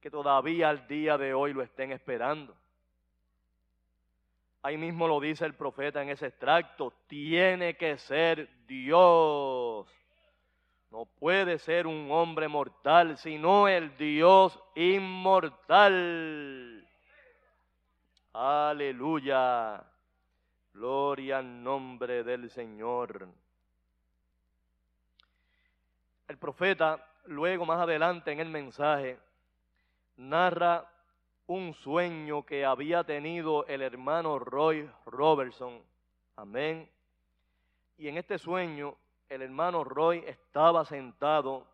Que 0.00 0.10
todavía 0.10 0.68
al 0.68 0.86
día 0.88 1.16
de 1.16 1.32
hoy 1.34 1.52
lo 1.52 1.62
estén 1.62 1.92
esperando. 1.92 2.54
Ahí 4.62 4.76
mismo 4.76 5.08
lo 5.08 5.20
dice 5.20 5.46
el 5.46 5.54
profeta 5.54 6.02
en 6.02 6.10
ese 6.10 6.26
extracto, 6.26 6.92
tiene 7.06 7.76
que 7.76 7.96
ser 7.96 8.48
Dios. 8.66 9.88
No 10.90 11.06
puede 11.06 11.58
ser 11.58 11.86
un 11.86 12.10
hombre 12.10 12.48
mortal, 12.48 13.16
sino 13.16 13.68
el 13.68 13.96
Dios 13.96 14.58
inmortal. 14.74 15.90
Aleluya. 18.32 19.82
Gloria 20.74 21.38
al 21.38 21.62
nombre 21.62 22.22
del 22.22 22.50
Señor. 22.50 23.28
El 26.28 26.38
profeta, 26.38 27.04
luego 27.26 27.64
más 27.66 27.80
adelante 27.80 28.30
en 28.30 28.40
el 28.40 28.48
mensaje, 28.48 29.18
narra 30.16 30.86
un 31.50 31.74
sueño 31.74 32.46
que 32.46 32.64
había 32.64 33.02
tenido 33.02 33.66
el 33.66 33.82
hermano 33.82 34.38
Roy 34.38 34.88
Robertson. 35.04 35.82
Amén. 36.36 36.88
Y 37.98 38.06
en 38.06 38.18
este 38.18 38.38
sueño, 38.38 38.96
el 39.28 39.42
hermano 39.42 39.82
Roy 39.82 40.22
estaba 40.28 40.84
sentado 40.84 41.66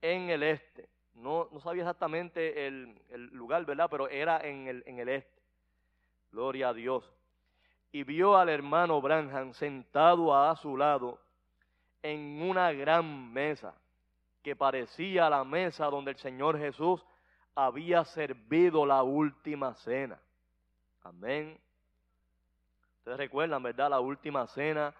en 0.00 0.30
el 0.30 0.44
este. 0.44 0.88
No, 1.14 1.48
no 1.50 1.58
sabía 1.58 1.82
exactamente 1.82 2.68
el, 2.68 2.96
el, 3.08 3.26
lugar, 3.34 3.64
¿verdad? 3.66 3.88
Pero 3.90 4.08
era 4.08 4.38
en 4.38 4.68
el, 4.68 4.84
en 4.86 5.00
el 5.00 5.08
este. 5.08 5.42
Gloria 6.30 6.68
a 6.68 6.72
Dios. 6.72 7.12
Y 7.90 8.04
vio 8.04 8.36
al 8.36 8.50
hermano 8.50 9.00
Branham 9.00 9.52
sentado 9.52 10.32
a 10.32 10.54
su 10.54 10.76
lado 10.76 11.18
en 12.04 12.40
una 12.40 12.70
gran 12.70 13.32
mesa 13.32 13.74
que 14.44 14.54
parecía 14.54 15.28
la 15.28 15.42
mesa 15.42 15.86
donde 15.86 16.12
el 16.12 16.18
Señor 16.18 16.56
Jesús 16.56 17.04
había 17.54 18.04
servido 18.04 18.86
la 18.86 19.02
última 19.02 19.74
cena. 19.74 20.20
Amén. 21.02 21.58
Ustedes 22.98 23.18
recuerdan, 23.18 23.62
¿verdad? 23.62 23.90
La 23.90 24.00
última 24.00 24.46
cena 24.46 24.94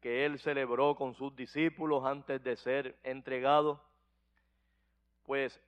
que 0.00 0.24
él 0.24 0.38
celebró 0.38 0.94
con 0.94 1.14
sus 1.14 1.34
discípulos 1.34 2.04
antes 2.04 2.42
de 2.42 2.56
ser 2.56 2.96
entregado. 3.02 3.80
Pues 5.24 5.60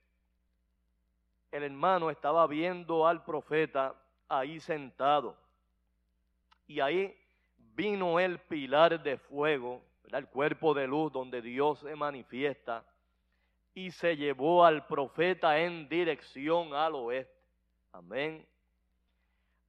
el 1.50 1.64
hermano 1.64 2.10
estaba 2.10 2.46
viendo 2.46 3.06
al 3.06 3.24
profeta 3.24 3.94
ahí 4.28 4.60
sentado. 4.60 5.36
Y 6.66 6.80
ahí 6.80 7.16
vino 7.74 8.20
el 8.20 8.38
pilar 8.38 9.02
de 9.02 9.18
fuego, 9.18 9.82
el 10.12 10.28
cuerpo 10.28 10.72
de 10.74 10.86
luz 10.86 11.12
donde 11.12 11.42
Dios 11.42 11.80
se 11.80 11.96
manifiesta, 11.96 12.84
y 13.74 13.90
se 13.90 14.16
llevó 14.16 14.64
al 14.64 14.86
profeta 14.86 15.58
en 15.58 15.88
dirección 15.88 16.74
al 16.74 16.94
oeste. 16.94 17.40
Amén. 17.92 18.46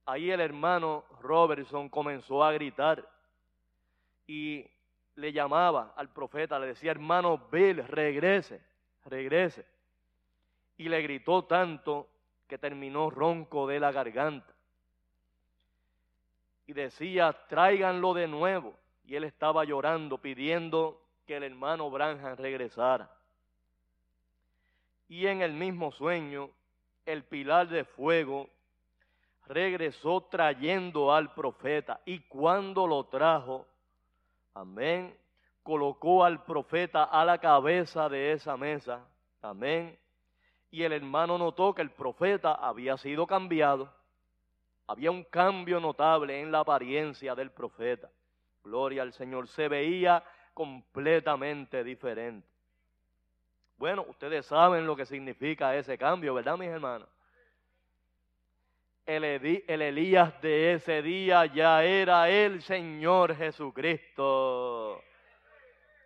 Ahí 0.06 0.32
el 0.32 0.42
hermano 0.42 1.06
Robertson 1.22 1.90
comenzó 1.90 2.44
a 2.44 2.52
gritar 2.52 3.08
y 4.28 4.66
le 5.16 5.32
llamaba 5.32 5.94
al 5.96 6.10
profeta, 6.10 6.58
le 6.60 6.68
decía, 6.68 6.92
hermano 6.92 7.48
Bill, 7.52 7.86
regrese, 7.88 8.62
regrese. 9.06 9.66
Y 10.78 10.90
le 10.90 11.02
gritó 11.02 11.44
tanto 11.44 12.08
que 12.48 12.58
terminó 12.58 13.10
ronco 13.10 13.68
de 13.68 13.80
la 13.80 13.92
garganta. 13.92 14.54
Y 16.66 16.74
decía, 16.74 17.34
tráiganlo 17.48 18.14
de 18.14 18.28
nuevo. 18.28 18.74
Y 19.06 19.16
él 19.16 19.26
estaba 19.26 19.64
llorando, 19.64 20.18
pidiendo 20.18 21.02
que 21.26 21.38
el 21.38 21.44
hermano 21.44 21.90
Branham 21.92 22.36
regresara. 22.38 23.10
Y 25.12 25.28
en 25.28 25.41
el 25.41 25.54
mismo 25.54 25.91
sueño, 25.91 26.50
el 27.06 27.24
pilar 27.24 27.67
de 27.67 27.84
fuego 27.84 28.50
regresó 29.45 30.21
trayendo 30.21 31.13
al 31.13 31.34
profeta. 31.34 32.00
Y 32.06 32.19
cuando 32.21 32.88
lo 32.88 33.04
trajo, 33.06 33.67
amén, 34.54 35.15
colocó 35.63 36.24
al 36.24 36.43
profeta 36.45 37.04
a 37.04 37.26
la 37.26 37.38
cabeza 37.38 38.08
de 38.08 38.32
esa 38.32 38.56
mesa. 38.56 39.06
Amén 39.41 40.02
y 40.71 40.84
el 40.84 40.93
hermano 40.93 41.38
notó 41.38 41.76
que 41.76 41.82
el 41.82 41.91
profeta 41.91 42.54
había 42.54 42.97
sido 42.97 43.28
cambiado. 43.28 43.93
Había 44.88 45.12
un 45.12 45.26
cambio 45.26 45.80
notable 45.80 46.39
en 46.39 46.52
la 46.52 46.60
apariencia 46.60 47.36
del 47.36 47.52
profeta. 47.52 48.10
Gloria 48.63 49.02
al 49.02 49.12
Señor. 49.12 49.47
Se 49.50 49.67
veía 49.67 50.24
completamente 50.54 51.84
diferente. 51.84 52.47
Bueno, 53.82 54.06
ustedes 54.08 54.46
saben 54.46 54.86
lo 54.86 54.96
que 54.96 55.08
significa 55.08 55.76
ese 55.76 55.98
cambio, 55.98 56.36
¿verdad, 56.36 56.56
mis 56.56 56.70
hermanos? 56.70 57.10
El, 59.08 59.24
el, 59.24 59.82
Elías 59.82 60.39
de 60.39 60.74
ese 60.74 61.02
día 61.02 61.48
ya 61.48 61.84
era 61.84 62.30
el 62.30 62.62
Señor 62.62 63.36
Jesucristo. 63.36 65.02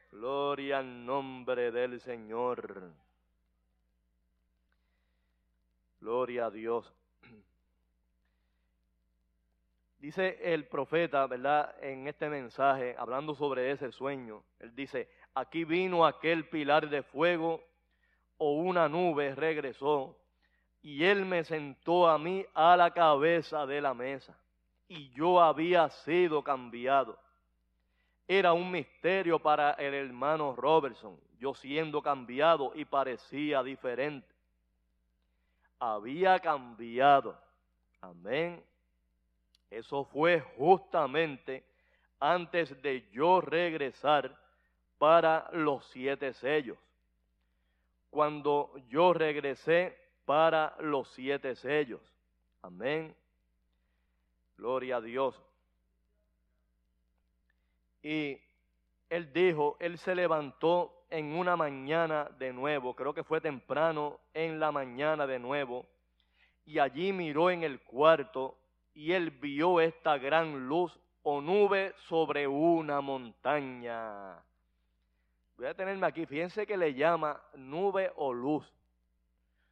Gloria 0.10 0.78
al 0.78 1.06
nombre 1.06 1.70
del 1.70 2.00
Señor. 2.00 2.94
Gloria 6.00 6.46
a 6.46 6.52
Dios. 6.52 6.94
Dice 9.98 10.40
el 10.54 10.66
profeta, 10.66 11.28
¿verdad? 11.28 11.76
En 11.84 12.08
este 12.08 12.30
mensaje, 12.30 12.96
hablando 12.98 13.36
sobre 13.36 13.70
ese 13.72 13.92
sueño, 13.92 14.46
él 14.60 14.74
dice, 14.74 15.10
aquí 15.36 15.64
vino 15.64 16.06
aquel 16.06 16.50
pilar 16.50 16.90
de 16.90 17.04
fuego 17.04 17.64
o 18.38 18.54
una 18.54 18.90
nube 18.90 19.36
regresó 19.36 20.18
y 20.82 21.04
él 21.04 21.26
me 21.26 21.44
sentó 21.44 22.08
a 22.08 22.18
mí 22.18 22.46
a 22.54 22.76
la 22.76 22.92
cabeza 22.92 23.66
de 23.66 23.82
la 23.82 23.94
mesa 23.94 24.36
y 24.88 25.10
yo 25.12 25.40
había 25.40 25.90
sido 25.90 26.44
cambiado. 26.44 27.20
Era 28.28 28.54
un 28.54 28.72
misterio 28.72 29.38
para 29.38 29.72
el 29.74 29.94
hermano 29.94 30.56
Robertson, 30.56 31.20
yo 31.38 31.54
siendo 31.54 32.02
cambiado 32.02 32.72
y 32.74 32.86
parecía 32.86 33.62
diferente 33.62 34.36
había 35.80 36.40
cambiado. 36.40 37.38
Amén. 38.02 38.64
Eso 39.70 40.06
fue 40.06 40.40
justamente 40.58 41.64
antes 42.20 42.82
de 42.82 43.08
yo 43.12 43.42
regresar 43.42 44.36
para 44.98 45.50
los 45.52 45.86
siete 45.92 46.34
sellos. 46.34 46.78
Cuando 48.10 48.74
yo 48.90 49.14
regresé 49.14 49.98
para 50.26 50.76
los 50.80 51.08
siete 51.10 51.56
sellos. 51.56 52.02
Amén. 52.62 53.16
Gloria 54.58 54.98
a 54.98 55.02
Dios. 55.02 55.40
Y 58.02 58.40
él 59.10 59.32
dijo, 59.34 59.78
él 59.80 59.98
se 59.98 60.16
levantó 60.16 61.06
en 61.10 61.34
una 61.34 61.56
mañana 61.56 62.30
de 62.40 62.52
nuevo, 62.54 62.96
creo 62.96 63.14
que 63.14 63.24
fue 63.24 63.42
temprano 63.42 64.20
en 64.34 64.60
la 64.60 64.72
mañana 64.72 65.28
de 65.28 65.40
nuevo, 65.40 65.86
y 66.66 66.80
allí 66.80 67.14
miró 67.14 67.50
en 67.50 67.64
el 67.64 67.82
cuarto 67.82 68.58
y 68.94 69.12
él 69.12 69.30
vio 69.30 69.80
esta 69.82 70.18
gran 70.18 70.68
luz 70.68 70.98
o 71.22 71.42
nube 71.42 71.94
sobre 72.08 72.48
una 72.48 73.02
montaña. 73.02 74.44
Voy 75.58 75.68
a 75.68 75.74
tenerme 75.74 76.06
aquí, 76.06 76.26
fíjense 76.26 76.68
que 76.68 76.76
le 76.76 76.94
llama 76.94 77.42
nube 77.54 78.12
o 78.18 78.34
luz. 78.34 78.66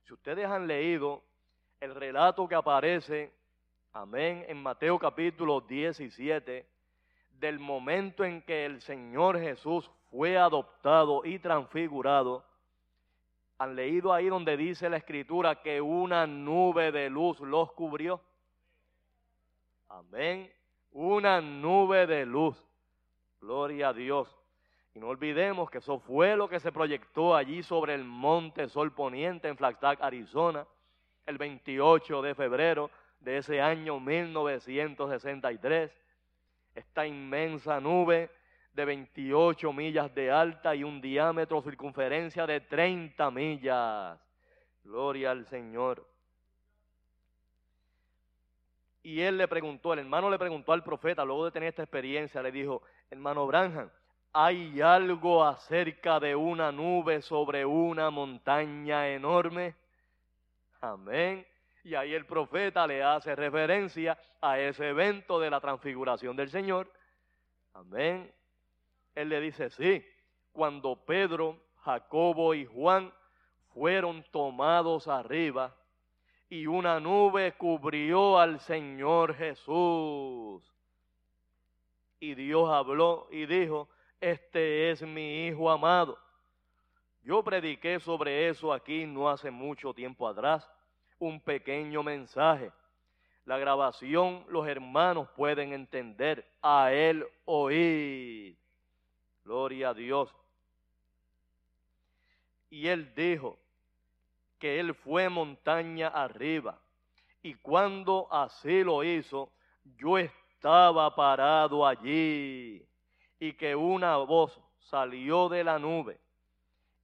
Si 0.06 0.14
ustedes 0.14 0.46
han 0.46 0.66
leído 0.66 1.22
el 1.82 1.94
relato 1.94 2.48
que 2.48 2.56
aparece, 2.56 3.34
amén, 3.92 4.46
en 4.48 4.64
Mateo 4.64 4.98
capítulo 4.98 5.60
17, 5.60 6.66
del 7.32 7.60
momento 7.60 8.24
en 8.24 8.42
que 8.44 8.66
el 8.66 8.82
Señor 8.82 9.38
Jesús 9.40 9.90
fue 10.10 10.38
adoptado 10.38 11.26
y 11.26 11.40
transfigurado, 11.40 12.46
han 13.58 13.76
leído 13.76 14.14
ahí 14.14 14.28
donde 14.28 14.56
dice 14.56 14.90
la 14.90 14.98
escritura 14.98 15.62
que 15.62 15.82
una 15.82 16.26
nube 16.26 16.94
de 16.94 17.10
luz 17.10 17.40
los 17.42 17.72
cubrió. 17.74 18.22
Amén. 19.90 20.52
Una 20.92 21.42
nube 21.42 22.08
de 22.08 22.26
luz. 22.26 22.58
Gloria 23.42 23.90
a 23.90 23.94
Dios. 23.94 24.43
Y 24.96 25.00
no 25.00 25.08
olvidemos 25.08 25.72
que 25.72 25.80
eso 25.80 26.00
fue 26.00 26.36
lo 26.36 26.48
que 26.48 26.60
se 26.60 26.72
proyectó 26.72 27.36
allí 27.36 27.64
sobre 27.64 27.96
el 27.96 28.04
monte 28.04 28.70
Sol 28.70 28.94
Poniente 28.94 29.48
en 29.48 29.58
Flagstaff, 29.58 30.00
Arizona, 30.02 30.68
el 31.26 31.38
28 31.38 32.22
de 32.22 32.36
febrero 32.36 32.92
de 33.20 33.38
ese 33.38 33.60
año 33.60 34.00
1963. 34.00 35.92
Esta 36.76 37.08
inmensa 37.08 37.80
nube 37.80 38.30
de 38.74 38.86
28 38.86 39.74
millas 39.74 40.14
de 40.14 40.30
alta 40.32 40.76
y 40.76 40.84
un 40.84 41.02
diámetro 41.02 41.62
circunferencia 41.62 42.46
de 42.46 42.60
30 42.62 43.32
millas. 43.32 44.20
Gloria 44.84 45.32
al 45.32 45.48
Señor. 45.48 46.06
Y 49.02 49.22
él 49.22 49.38
le 49.38 49.48
preguntó, 49.48 49.94
el 49.94 50.00
hermano 50.00 50.30
le 50.30 50.40
preguntó 50.40 50.72
al 50.72 50.84
profeta, 50.84 51.26
luego 51.26 51.46
de 51.46 51.52
tener 51.52 51.70
esta 51.70 51.84
experiencia, 51.84 52.42
le 52.42 52.52
dijo, 52.52 52.82
hermano 53.10 53.46
Branham, 53.46 53.90
¿hay 54.34 54.82
algo 54.82 55.44
acerca 55.44 56.20
de 56.20 56.36
una 56.36 56.72
nube 56.72 57.22
sobre 57.22 57.66
una 57.66 58.10
montaña 58.10 59.08
enorme? 59.08 59.76
Amén. 60.82 61.46
Y 61.84 61.96
ahí 61.96 62.14
el 62.14 62.26
profeta 62.26 62.88
le 62.88 63.04
hace 63.04 63.36
referencia 63.36 64.18
a 64.42 64.60
ese 64.60 64.90
evento 64.90 65.40
de 65.40 65.50
la 65.50 65.62
transfiguración 65.62 66.36
del 66.36 66.50
Señor. 66.50 66.92
Amén. 67.74 68.34
Él 69.16 69.30
le 69.30 69.40
dice, 69.40 69.70
sí, 69.70 70.04
cuando 70.52 70.96
Pedro, 70.96 71.60
Jacobo 71.84 72.54
y 72.54 72.66
Juan 72.66 73.14
fueron 73.74 74.24
tomados 74.32 75.08
arriba 75.08 75.76
y 76.50 76.68
una 76.68 77.00
nube 77.00 77.54
cubrió 77.54 78.40
al 78.40 78.60
Señor 78.60 79.36
Jesús. 79.36 80.64
Y 82.20 82.36
Dios 82.36 82.70
habló 82.70 83.28
y 83.32 83.46
dijo, 83.46 83.90
este 84.24 84.90
es 84.92 85.02
mi 85.02 85.48
Hijo 85.48 85.70
amado. 85.70 86.18
Yo 87.24 87.44
prediqué 87.44 88.00
sobre 88.00 88.48
eso 88.48 88.72
aquí 88.72 89.06
no 89.06 89.30
hace 89.30 89.52
mucho 89.52 89.94
tiempo 89.94 90.28
atrás, 90.28 90.70
un 91.20 91.42
pequeño 91.42 92.04
mensaje. 92.04 92.72
La 93.46 93.58
grabación 93.58 94.46
los 94.48 94.66
hermanos 94.66 95.28
pueden 95.36 95.74
entender, 95.74 96.50
a 96.62 96.94
él 96.94 97.26
oír. 97.44 98.58
Gloria 99.44 99.90
a 99.90 99.94
Dios. 99.94 100.34
Y 102.70 102.88
él 102.88 103.14
dijo 103.14 103.58
que 104.58 104.80
él 104.80 104.96
fue 104.96 105.28
montaña 105.28 106.08
arriba. 106.08 106.80
Y 107.42 107.56
cuando 107.56 108.30
así 108.32 108.86
lo 108.86 109.04
hizo, 109.04 109.52
yo 109.98 110.18
estaba 110.18 111.14
parado 111.14 111.86
allí. 111.86 112.88
Y 113.40 113.54
que 113.54 113.76
una 113.76 114.18
voz 114.18 114.60
salió 114.80 115.50
de 115.50 115.64
la 115.64 115.80
nube 115.80 116.20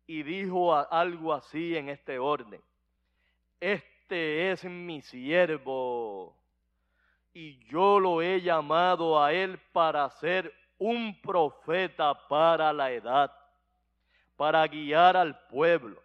y 0.07 0.23
dijo 0.23 0.73
algo 0.73 1.33
así 1.33 1.75
en 1.75 1.89
este 1.89 2.17
orden. 2.17 2.61
Este 3.59 4.51
es 4.51 4.63
mi 4.63 5.01
siervo 5.01 6.35
y 7.33 7.63
yo 7.67 7.99
lo 7.99 8.21
he 8.21 8.41
llamado 8.41 9.21
a 9.21 9.31
él 9.31 9.59
para 9.71 10.09
ser 10.09 10.53
un 10.77 11.19
profeta 11.21 12.13
para 12.27 12.73
la 12.73 12.91
edad, 12.91 13.31
para 14.35 14.65
guiar 14.67 15.15
al 15.15 15.39
pueblo, 15.47 16.01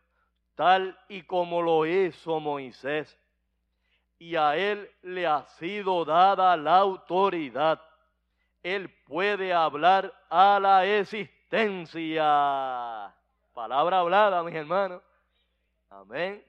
tal 0.54 0.98
y 1.08 1.22
como 1.22 1.62
lo 1.62 1.86
hizo 1.86 2.40
Moisés. 2.40 3.18
Y 4.18 4.36
a 4.36 4.56
él 4.56 4.88
le 5.02 5.26
ha 5.26 5.44
sido 5.58 6.04
dada 6.04 6.56
la 6.56 6.78
autoridad. 6.78 7.80
Él 8.62 8.88
puede 9.04 9.52
hablar 9.52 10.12
a 10.28 10.58
la 10.60 10.84
existencia. 10.86 12.22
Palabra 13.52 14.00
hablada, 14.00 14.42
mis 14.42 14.54
hermanos. 14.54 15.02
Amén. 15.90 16.44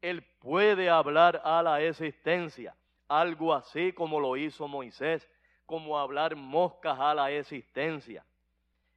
Él 0.00 0.22
puede 0.40 0.88
hablar 0.90 1.40
a 1.44 1.62
la 1.62 1.80
existencia, 1.82 2.76
algo 3.08 3.52
así 3.54 3.92
como 3.92 4.20
lo 4.20 4.36
hizo 4.36 4.68
Moisés 4.68 5.28
como 5.68 5.98
hablar 5.98 6.34
moscas 6.34 6.98
a 6.98 7.14
la 7.14 7.30
existencia. 7.30 8.24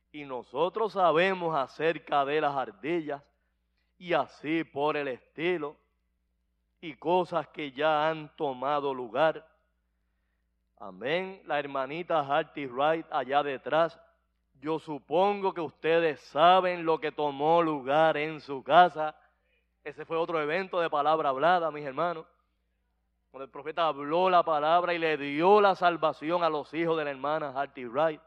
Y 0.09 0.23
nosotros 0.23 0.93
sabemos 0.93 1.53
acerca 1.53 2.23
de 2.23 2.39
las 2.39 2.55
ardillas 2.55 3.21
y 3.97 4.13
así 4.13 4.63
por 4.63 4.95
el 4.95 5.09
estilo 5.09 5.75
y 6.79 6.95
cosas 6.95 7.49
que 7.49 7.73
ya 7.73 8.07
han 8.07 8.33
tomado 8.37 8.93
lugar. 8.93 9.45
Amén. 10.81 11.39
La 11.45 11.59
hermanita 11.59 12.21
Harty 12.21 12.65
Wright 12.65 13.05
allá 13.11 13.43
detrás. 13.43 13.99
Yo 14.59 14.79
supongo 14.79 15.53
que 15.53 15.61
ustedes 15.61 16.19
saben 16.21 16.85
lo 16.85 16.99
que 16.99 17.11
tomó 17.11 17.61
lugar 17.61 18.17
en 18.17 18.41
su 18.41 18.63
casa. 18.63 19.15
Ese 19.83 20.05
fue 20.05 20.17
otro 20.17 20.41
evento 20.41 20.79
de 20.79 20.89
palabra 20.89 21.29
hablada, 21.29 21.69
mis 21.69 21.85
hermanos. 21.85 22.25
Cuando 23.29 23.45
el 23.45 23.51
profeta 23.51 23.85
habló 23.85 24.27
la 24.31 24.41
palabra 24.41 24.95
y 24.95 24.97
le 24.97 25.17
dio 25.17 25.61
la 25.61 25.75
salvación 25.75 26.43
a 26.43 26.49
los 26.49 26.73
hijos 26.73 26.97
de 26.97 27.05
la 27.05 27.11
hermana 27.11 27.53
Harty 27.55 27.85
Wright. 27.85 28.21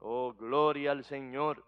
Oh, 0.00 0.32
gloria 0.32 0.90
al 0.90 1.04
Señor. 1.04 1.64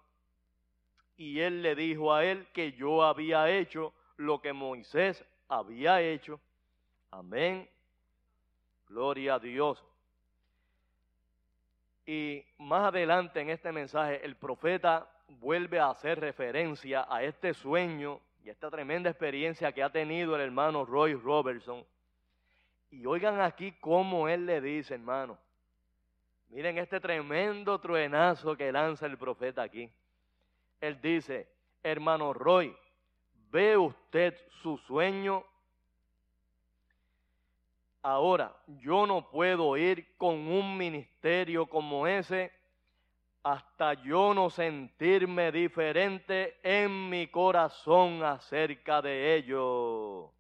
Y 1.17 1.39
él 1.39 1.63
le 1.63 1.77
dijo 1.77 2.13
a 2.13 2.25
él 2.25 2.49
que 2.53 2.73
yo 2.73 3.05
había 3.05 3.49
hecho 3.51 3.93
lo 4.17 4.41
que 4.41 4.53
Moisés 4.53 5.25
había 5.49 6.01
hecho. 6.01 6.41
Amén. 7.11 7.69
Gloria 8.89 9.35
a 9.35 9.39
Dios. 9.39 9.85
Y 12.07 12.45
más 12.59 12.87
adelante 12.87 13.41
en 13.41 13.51
este 13.51 13.71
mensaje 13.73 14.25
el 14.25 14.37
profeta 14.37 15.11
vuelve 15.29 15.79
a 15.79 15.91
hacer 15.91 16.21
referencia 16.21 17.07
a 17.09 17.23
este 17.23 17.53
sueño 17.53 18.21
esta 18.51 18.71
tremenda 18.71 19.11
experiencia 19.11 19.73
que 19.73 19.83
ha 19.83 19.91
tenido 19.91 20.35
el 20.35 20.43
hermano 20.43 20.85
Roy 20.85 21.15
Robertson. 21.15 21.85
Y 22.91 23.05
oigan 23.05 23.41
aquí 23.41 23.73
cómo 23.81 24.29
él 24.29 24.47
le 24.47 24.61
dice, 24.61 24.95
hermano. 24.95 25.39
Miren 26.49 26.79
este 26.79 27.01
tremendo 27.01 27.79
truenazo 27.79 28.57
que 28.57 28.73
lanza 28.73 29.07
el 29.07 29.19
profeta 29.19 29.63
aquí. 29.63 29.91
Él 30.81 30.99
dice, 31.01 31.47
hermano 31.83 32.33
Roy, 32.33 32.75
¿ve 33.51 33.77
usted 33.77 34.35
su 34.63 34.79
sueño? 34.79 35.45
Ahora, 38.09 38.57
yo 38.81 39.07
no 39.07 39.29
puedo 39.29 39.77
ir 39.77 40.17
con 40.17 40.35
un 40.49 40.79
ministerio 40.79 41.67
como 41.67 42.07
ese 42.07 42.51
hasta 43.43 43.93
yo 44.03 44.33
no 44.33 44.49
sentirme 44.49 45.53
diferente 45.53 46.59
en 46.63 47.11
mi 47.11 47.27
corazón 47.27 48.25
acerca 48.25 49.03
de 49.03 49.35
ello. 49.35 50.33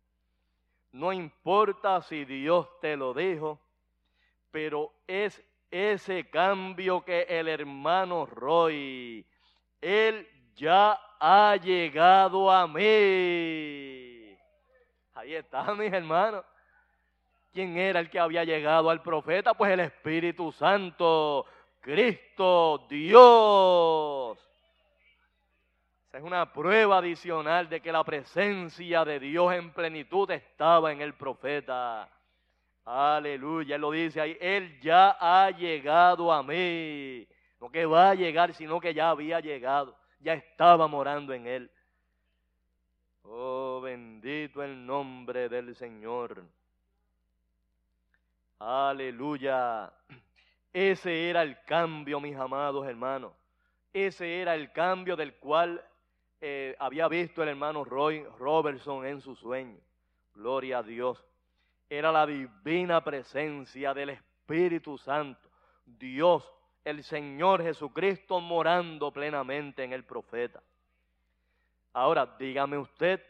No 0.92 1.12
importa 1.12 2.00
si 2.00 2.24
Dios 2.24 2.66
te 2.80 2.96
lo 2.96 3.12
dijo, 3.12 3.60
pero 4.50 4.90
es 5.06 5.38
ese 5.70 6.30
cambio 6.30 7.04
que 7.04 7.26
el 7.28 7.48
hermano 7.48 8.24
Roy, 8.24 9.26
él 9.82 10.26
ya 10.56 10.98
ha 11.20 11.54
llegado 11.56 12.50
a 12.50 12.66
mí. 12.66 14.34
Ahí 15.12 15.34
está, 15.34 15.74
mis 15.74 15.92
hermanos. 15.92 16.46
¿Quién 17.52 17.76
era 17.76 18.00
el 18.00 18.10
que 18.10 18.18
había 18.18 18.44
llegado 18.44 18.90
al 18.90 19.02
profeta? 19.02 19.54
Pues 19.54 19.72
el 19.72 19.80
Espíritu 19.80 20.52
Santo 20.52 21.46
Cristo 21.80 22.86
Dios. 22.88 24.38
Esa 26.08 26.18
es 26.18 26.24
una 26.24 26.52
prueba 26.52 26.98
adicional 26.98 27.68
de 27.68 27.80
que 27.80 27.92
la 27.92 28.04
presencia 28.04 29.04
de 29.04 29.20
Dios 29.20 29.52
en 29.52 29.72
plenitud 29.72 30.30
estaba 30.30 30.92
en 30.92 31.00
el 31.00 31.14
profeta. 31.14 32.08
Aleluya, 32.84 33.74
él 33.76 33.80
lo 33.82 33.90
dice 33.90 34.20
ahí, 34.20 34.36
él 34.40 34.80
ya 34.80 35.16
ha 35.20 35.50
llegado 35.50 36.32
a 36.32 36.42
mí. 36.42 37.26
No 37.60 37.70
que 37.70 37.84
va 37.84 38.10
a 38.10 38.14
llegar, 38.14 38.54
sino 38.54 38.80
que 38.80 38.94
ya 38.94 39.10
había 39.10 39.40
llegado, 39.40 39.96
ya 40.20 40.32
estaba 40.32 40.88
morando 40.88 41.34
en 41.34 41.46
él. 41.46 41.70
Oh, 43.22 43.80
bendito 43.82 44.62
el 44.62 44.86
nombre 44.86 45.50
del 45.50 45.76
Señor. 45.76 46.42
Aleluya. 48.58 49.92
Ese 50.72 51.30
era 51.30 51.42
el 51.42 51.62
cambio, 51.64 52.20
mis 52.20 52.36
amados 52.36 52.86
hermanos. 52.86 53.32
Ese 53.92 54.40
era 54.40 54.54
el 54.54 54.72
cambio 54.72 55.16
del 55.16 55.34
cual 55.34 55.82
eh, 56.40 56.76
había 56.78 57.08
visto 57.08 57.42
el 57.42 57.48
hermano 57.50 57.84
Roy 57.84 58.24
Robertson 58.38 59.06
en 59.06 59.20
su 59.20 59.34
sueño. 59.36 59.78
Gloria 60.34 60.78
a 60.78 60.82
Dios. 60.82 61.24
Era 61.88 62.12
la 62.12 62.26
divina 62.26 63.02
presencia 63.02 63.94
del 63.94 64.10
Espíritu 64.10 64.98
Santo. 64.98 65.48
Dios, 65.84 66.44
el 66.84 67.02
Señor 67.02 67.62
Jesucristo 67.62 68.40
morando 68.40 69.10
plenamente 69.12 69.84
en 69.84 69.92
el 69.92 70.04
profeta. 70.04 70.62
Ahora, 71.92 72.36
dígame 72.38 72.76
usted 72.76 73.22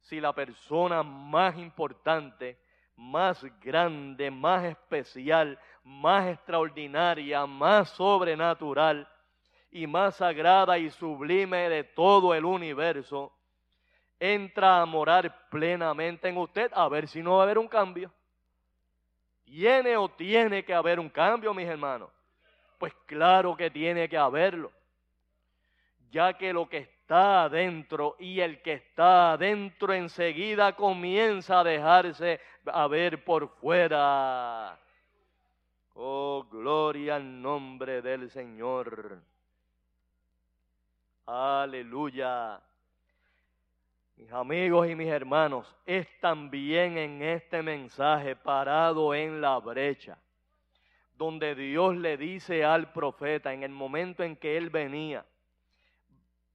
si 0.00 0.20
la 0.20 0.32
persona 0.32 1.02
más 1.02 1.56
importante, 1.56 2.58
más 2.96 3.44
grande, 3.60 4.30
más 4.30 4.64
especial, 4.64 5.58
más 5.84 6.28
extraordinaria, 6.28 7.46
más 7.46 7.90
sobrenatural 7.90 9.08
y 9.70 9.86
más 9.86 10.16
sagrada 10.16 10.78
y 10.78 10.90
sublime 10.90 11.68
de 11.68 11.84
todo 11.84 12.34
el 12.34 12.44
universo, 12.44 13.32
entra 14.18 14.80
a 14.80 14.86
morar 14.86 15.48
plenamente 15.50 16.28
en 16.28 16.38
usted, 16.38 16.70
a 16.74 16.88
ver 16.88 17.06
si 17.06 17.22
no 17.22 17.34
va 17.36 17.40
a 17.40 17.42
haber 17.44 17.58
un 17.58 17.68
cambio. 17.68 18.10
¿Tiene 19.44 19.96
o 19.96 20.08
tiene 20.08 20.64
que 20.64 20.74
haber 20.74 20.98
un 20.98 21.08
cambio, 21.08 21.54
mis 21.54 21.68
hermanos? 21.68 22.10
Pues 22.78 22.92
claro 23.06 23.56
que 23.56 23.70
tiene 23.70 24.08
que 24.08 24.16
haberlo, 24.16 24.72
ya 26.10 26.34
que 26.34 26.52
lo 26.52 26.68
que 26.68 26.78
está 26.78 27.44
adentro 27.44 28.16
y 28.18 28.40
el 28.40 28.60
que 28.62 28.74
está 28.74 29.32
adentro 29.32 29.92
enseguida 29.92 30.74
comienza 30.74 31.60
a 31.60 31.64
dejarse 31.64 32.40
a 32.66 32.86
ver 32.86 33.24
por 33.24 33.48
fuera. 33.48 34.78
Oh, 35.94 36.44
gloria 36.50 37.16
al 37.16 37.40
nombre 37.40 38.02
del 38.02 38.30
Señor. 38.30 39.18
Aleluya. 41.26 42.60
Mis 44.16 44.32
amigos 44.32 44.88
y 44.88 44.94
mis 44.94 45.08
hermanos, 45.08 45.76
es 45.84 46.08
también 46.20 46.96
en 46.96 47.22
este 47.22 47.62
mensaje 47.62 48.34
parado 48.34 49.14
en 49.14 49.40
la 49.40 49.58
brecha, 49.58 50.18
donde 51.14 51.54
Dios 51.54 51.96
le 51.96 52.16
dice 52.16 52.64
al 52.64 52.92
profeta 52.92 53.52
en 53.52 53.62
el 53.62 53.72
momento 53.72 54.22
en 54.22 54.36
que 54.36 54.56
él 54.56 54.70
venía, 54.70 55.24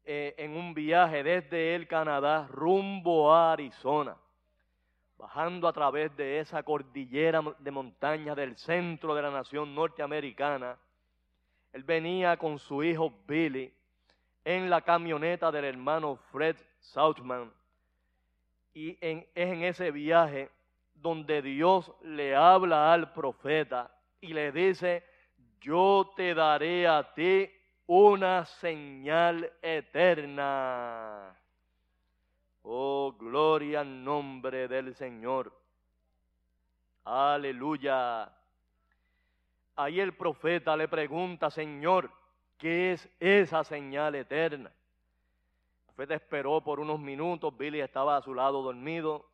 eh, 0.03 0.33
en 0.37 0.55
un 0.57 0.73
viaje 0.73 1.23
desde 1.23 1.75
el 1.75 1.87
Canadá 1.87 2.47
rumbo 2.49 3.33
a 3.33 3.53
Arizona, 3.53 4.17
bajando 5.17 5.67
a 5.67 5.73
través 5.73 6.15
de 6.17 6.39
esa 6.39 6.63
cordillera 6.63 7.41
de 7.59 7.71
montañas 7.71 8.35
del 8.35 8.57
centro 8.57 9.13
de 9.13 9.21
la 9.21 9.29
nación 9.29 9.75
norteamericana, 9.75 10.77
él 11.71 11.83
venía 11.83 12.35
con 12.37 12.57
su 12.57 12.83
hijo 12.83 13.13
Billy 13.27 13.71
en 14.43 14.69
la 14.69 14.81
camioneta 14.81 15.51
del 15.51 15.65
hermano 15.65 16.15
Fred 16.31 16.57
Southman. 16.79 17.51
Y 18.73 18.97
es 19.01 19.25
en 19.35 19.63
ese 19.63 19.91
viaje 19.91 20.49
donde 20.95 21.41
Dios 21.41 21.91
le 22.01 22.35
habla 22.35 22.93
al 22.93 23.13
profeta 23.13 23.95
y 24.19 24.33
le 24.33 24.51
dice, 24.51 25.03
yo 25.59 26.11
te 26.15 26.33
daré 26.33 26.87
a 26.87 27.13
ti 27.13 27.49
una 27.93 28.45
señal 28.45 29.51
eterna. 29.61 31.35
Oh, 32.61 33.13
gloria 33.19 33.81
al 33.81 34.01
nombre 34.01 34.69
del 34.69 34.95
Señor. 34.95 35.51
Aleluya. 37.03 38.31
Ahí 39.75 39.99
el 39.99 40.13
profeta 40.13 40.77
le 40.77 40.87
pregunta, 40.87 41.49
Señor, 41.49 42.09
¿qué 42.57 42.93
es 42.93 43.09
esa 43.19 43.65
señal 43.65 44.15
eterna? 44.15 44.69
El 44.69 45.85
profeta 45.87 46.15
esperó 46.15 46.61
por 46.61 46.79
unos 46.79 46.97
minutos, 46.97 47.57
Billy 47.57 47.81
estaba 47.81 48.15
a 48.15 48.21
su 48.21 48.33
lado 48.33 48.61
dormido, 48.61 49.25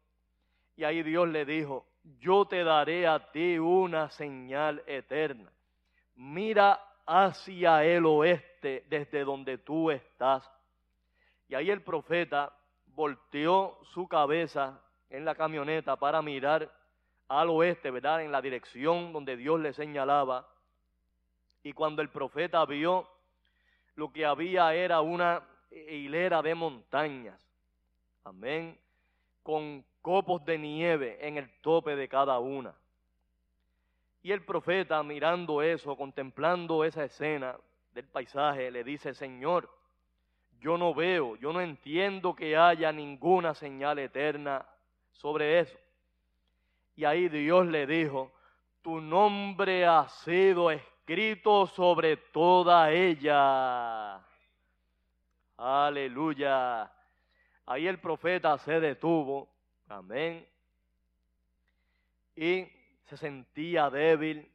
y 0.76 0.84
ahí 0.84 1.04
Dios 1.04 1.28
le 1.28 1.46
dijo, 1.46 1.86
yo 2.20 2.46
te 2.46 2.64
daré 2.64 3.06
a 3.06 3.32
ti 3.32 3.60
una 3.60 4.10
señal 4.10 4.82
eterna. 4.88 5.52
Mira 6.16 6.82
hacia 7.08 7.86
el 7.86 8.06
oeste 8.06 8.86
desde 8.90 9.24
donde 9.24 9.58
tú 9.58 9.90
estás. 9.90 10.48
Y 11.48 11.56
ahí 11.56 11.72
el 11.72 11.82
profeta 11.82 12.54
volteó 12.88 13.80
su 13.94 14.08
cabeza 14.08 14.82
en 15.10 15.24
la 15.24 15.34
camioneta 15.34 15.96
para 15.96 16.22
mirar 16.22 16.70
al 17.30 17.50
oeste, 17.50 17.92
¿verdad? 17.92 18.22
En 18.22 18.32
la 18.32 18.42
dirección 18.42 19.14
donde 19.14 19.38
Dios 19.38 19.60
le 19.60 19.74
señalaba. 19.74 20.48
Y 21.64 21.72
cuando 21.74 22.02
el 22.02 22.10
profeta 22.10 22.66
vio, 22.66 23.08
lo 23.96 24.12
que 24.12 24.26
había 24.26 24.74
era 24.74 25.00
una 25.02 25.42
hilera 25.72 26.42
de 26.42 26.56
montañas. 26.56 27.42
Amén. 28.26 28.78
Con 29.44 29.86
copos 30.02 30.44
de 30.44 30.58
nieve 30.58 31.18
en 31.26 31.38
el 31.38 31.50
tope 31.62 31.96
de 31.96 32.10
cada 32.10 32.40
una. 32.40 32.76
Y 34.28 34.34
el 34.34 34.44
profeta 34.44 35.02
mirando 35.04 35.62
eso, 35.62 35.96
contemplando 35.96 36.84
esa 36.84 37.06
escena 37.06 37.58
del 37.94 38.10
paisaje, 38.10 38.70
le 38.70 38.84
dice, 38.84 39.14
Señor, 39.14 39.74
yo 40.60 40.78
no 40.78 40.94
veo, 40.94 41.38
yo 41.38 41.54
no 41.54 41.62
entiendo 41.62 42.36
que 42.36 42.58
haya 42.58 42.92
ninguna 42.92 43.54
señal 43.54 44.00
eterna 44.00 44.66
sobre 45.14 45.62
eso. 45.62 45.78
Y 46.98 47.06
ahí 47.06 47.30
Dios 47.30 47.68
le 47.68 47.88
dijo, 47.88 48.34
tu 48.82 49.00
nombre 49.00 49.86
ha 49.86 50.10
sido 50.10 50.72
escrito 50.72 51.66
sobre 51.66 52.18
toda 52.18 52.92
ella. 52.92 54.22
Aleluya. 55.56 56.92
Ahí 57.66 57.88
el 57.88 58.02
profeta 58.02 58.58
se 58.58 58.78
detuvo. 58.82 59.48
Amén. 59.88 60.46
Y 62.36 62.77
se 63.08 63.18
sentía 63.18 63.90
débil. 63.90 64.52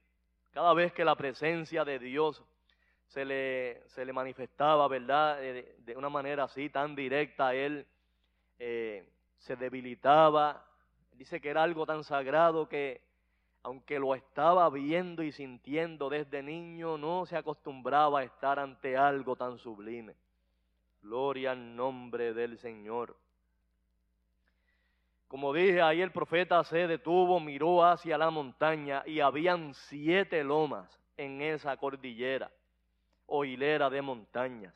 Cada 0.53 0.75
vez 0.75 0.93
que 0.93 1.05
la 1.05 1.17
presencia 1.17 1.85
de 1.85 1.99
Dios 1.99 2.43
se 3.07 3.25
le, 3.25 3.83
se 3.89 4.05
le 4.05 4.13
manifestaba, 4.13 4.87
¿verdad? 4.89 5.39
De, 5.39 5.95
una 5.97 6.11
manera 6.11 6.45
así, 6.45 6.69
tan 6.69 6.95
directa, 6.95 7.55
él 7.55 7.87
eh, 8.59 9.09
se 9.39 9.57
debilitaba. 9.57 10.67
Dice 11.13 11.41
que 11.41 11.49
era 11.49 11.63
algo 11.63 11.87
tan 11.87 12.05
sagrado 12.05 12.69
que, 12.69 13.01
aunque 13.63 13.99
lo 13.99 14.15
estaba 14.15 14.69
viendo 14.69 15.23
y 15.23 15.33
sintiendo 15.33 16.11
desde 16.11 16.43
niño, 16.43 16.99
no 16.99 17.25
se 17.25 17.37
acostumbraba 17.37 18.21
a 18.21 18.25
estar 18.25 18.59
ante 18.59 18.97
algo 18.97 19.35
tan 19.35 19.59
sublime. 19.59 20.15
Gloria 21.01 21.53
al 21.53 21.75
nombre 21.75 22.35
del 22.35 22.59
Señor. 22.59 23.17
Como 25.33 25.55
dije, 25.55 25.81
ahí 25.81 26.03
el 26.03 26.13
profeta 26.13 26.63
se 26.63 26.87
detuvo, 26.87 27.41
miró 27.41 27.83
hacia 27.83 28.19
la 28.19 28.29
montaña 28.29 29.03
y 29.07 29.21
habían 29.21 29.73
siete 29.73 30.45
lomas 30.45 31.01
en 31.17 31.41
esa 31.41 31.75
cordillera 31.79 32.53
o 33.25 33.43
hilera 33.43 33.89
de 33.89 34.03
montañas. 34.03 34.75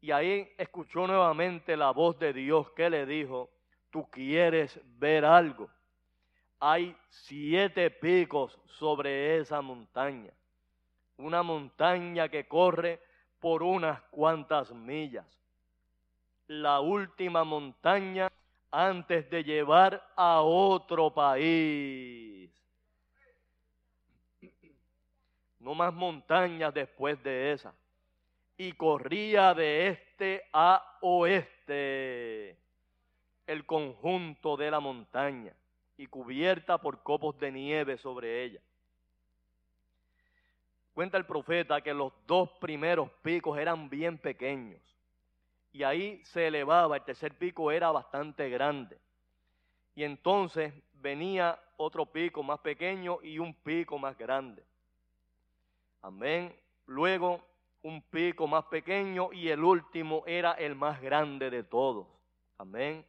Y 0.00 0.10
ahí 0.10 0.52
escuchó 0.58 1.06
nuevamente 1.06 1.76
la 1.76 1.92
voz 1.92 2.18
de 2.18 2.32
Dios 2.32 2.72
que 2.72 2.90
le 2.90 3.06
dijo, 3.06 3.50
tú 3.92 4.04
quieres 4.10 4.80
ver 4.98 5.24
algo. 5.24 5.70
Hay 6.58 6.96
siete 7.08 7.88
picos 7.88 8.58
sobre 8.66 9.38
esa 9.38 9.60
montaña. 9.60 10.32
Una 11.18 11.44
montaña 11.44 12.28
que 12.28 12.48
corre 12.48 13.00
por 13.38 13.62
unas 13.62 14.02
cuantas 14.10 14.72
millas. 14.72 15.38
La 16.48 16.80
última 16.80 17.44
montaña 17.44 18.31
antes 18.72 19.28
de 19.28 19.44
llevar 19.44 20.02
a 20.16 20.40
otro 20.40 21.12
país. 21.12 22.50
No 25.60 25.74
más 25.74 25.92
montañas 25.92 26.72
después 26.74 27.22
de 27.22 27.52
esa. 27.52 27.74
Y 28.56 28.72
corría 28.72 29.54
de 29.54 29.88
este 29.88 30.42
a 30.52 30.98
oeste 31.02 32.56
el 33.46 33.66
conjunto 33.66 34.56
de 34.56 34.70
la 34.70 34.80
montaña 34.80 35.54
y 35.96 36.06
cubierta 36.06 36.78
por 36.78 37.02
copos 37.02 37.38
de 37.38 37.52
nieve 37.52 37.98
sobre 37.98 38.44
ella. 38.44 38.60
Cuenta 40.94 41.18
el 41.18 41.26
profeta 41.26 41.80
que 41.80 41.92
los 41.94 42.12
dos 42.26 42.50
primeros 42.60 43.10
picos 43.22 43.58
eran 43.58 43.88
bien 43.88 44.18
pequeños 44.18 44.91
y 45.72 45.82
ahí 45.82 46.22
se 46.24 46.48
elevaba, 46.48 46.96
el 46.96 47.02
tercer 47.02 47.36
pico 47.36 47.70
era 47.70 47.90
bastante 47.90 48.48
grande. 48.50 48.98
Y 49.94 50.04
entonces 50.04 50.72
venía 50.94 51.58
otro 51.76 52.06
pico 52.06 52.42
más 52.42 52.60
pequeño 52.60 53.18
y 53.22 53.38
un 53.38 53.54
pico 53.54 53.98
más 53.98 54.16
grande. 54.16 54.62
Amén. 56.02 56.54
Luego 56.86 57.44
un 57.82 58.02
pico 58.02 58.46
más 58.46 58.64
pequeño 58.66 59.32
y 59.32 59.48
el 59.48 59.64
último 59.64 60.24
era 60.26 60.52
el 60.52 60.74
más 60.74 61.00
grande 61.00 61.50
de 61.50 61.64
todos. 61.64 62.06
Amén. 62.58 63.04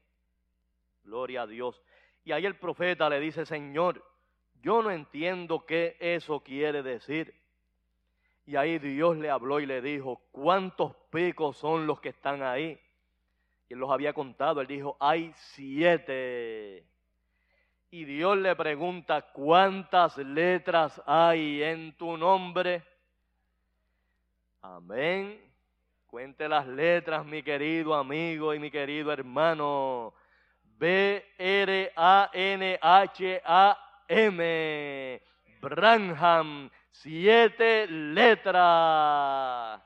Gloria 1.03 1.43
a 1.43 1.47
Dios. 1.47 1.81
Y 2.23 2.31
ahí 2.31 2.45
el 2.45 2.55
profeta 2.55 3.09
le 3.09 3.19
dice, 3.19 3.45
Señor, 3.45 4.03
yo 4.61 4.81
no 4.81 4.89
entiendo 4.89 5.65
qué 5.65 5.97
eso 5.99 6.39
quiere 6.39 6.81
decir. 6.81 7.42
Y 8.45 8.55
ahí 8.55 8.77
Dios 8.79 9.17
le 9.17 9.29
habló 9.29 9.59
y 9.59 9.65
le 9.65 9.81
dijo, 9.81 10.21
¿cuántos 10.31 10.95
picos 11.09 11.57
son 11.57 11.87
los 11.87 12.01
que 12.01 12.09
están 12.09 12.43
ahí? 12.43 12.79
Y 13.69 13.73
él 13.73 13.79
los 13.79 13.89
había 13.89 14.13
contado, 14.13 14.59
él 14.61 14.67
dijo, 14.67 14.97
hay 14.99 15.31
siete. 15.35 16.85
Y 17.89 18.05
Dios 18.05 18.37
le 18.37 18.55
pregunta, 18.55 19.21
¿cuántas 19.21 20.17
letras 20.17 21.01
hay 21.05 21.63
en 21.63 21.95
tu 21.95 22.17
nombre? 22.17 22.83
Amén. 24.61 25.39
Cuente 26.07 26.49
las 26.49 26.67
letras, 26.67 27.25
mi 27.25 27.43
querido 27.43 27.93
amigo 27.95 28.53
y 28.53 28.59
mi 28.59 28.69
querido 28.71 29.11
hermano. 29.11 30.13
B-R-A-N-H-A-M. 30.63 32.01
Branham. 35.61 36.69
Siete 36.93 37.87
letras. 37.87 39.81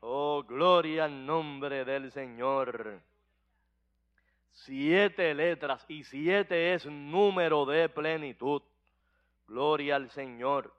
Oh, 0.00 0.42
gloria 0.42 1.04
al 1.04 1.26
nombre 1.26 1.84
del 1.84 2.10
Señor. 2.10 3.00
Siete 4.52 5.34
letras 5.34 5.84
y 5.88 6.04
siete 6.04 6.74
es 6.74 6.86
número 6.86 7.66
de 7.66 7.88
plenitud. 7.88 8.62
Gloria 9.48 9.96
al 9.96 10.08
Señor. 10.10 10.72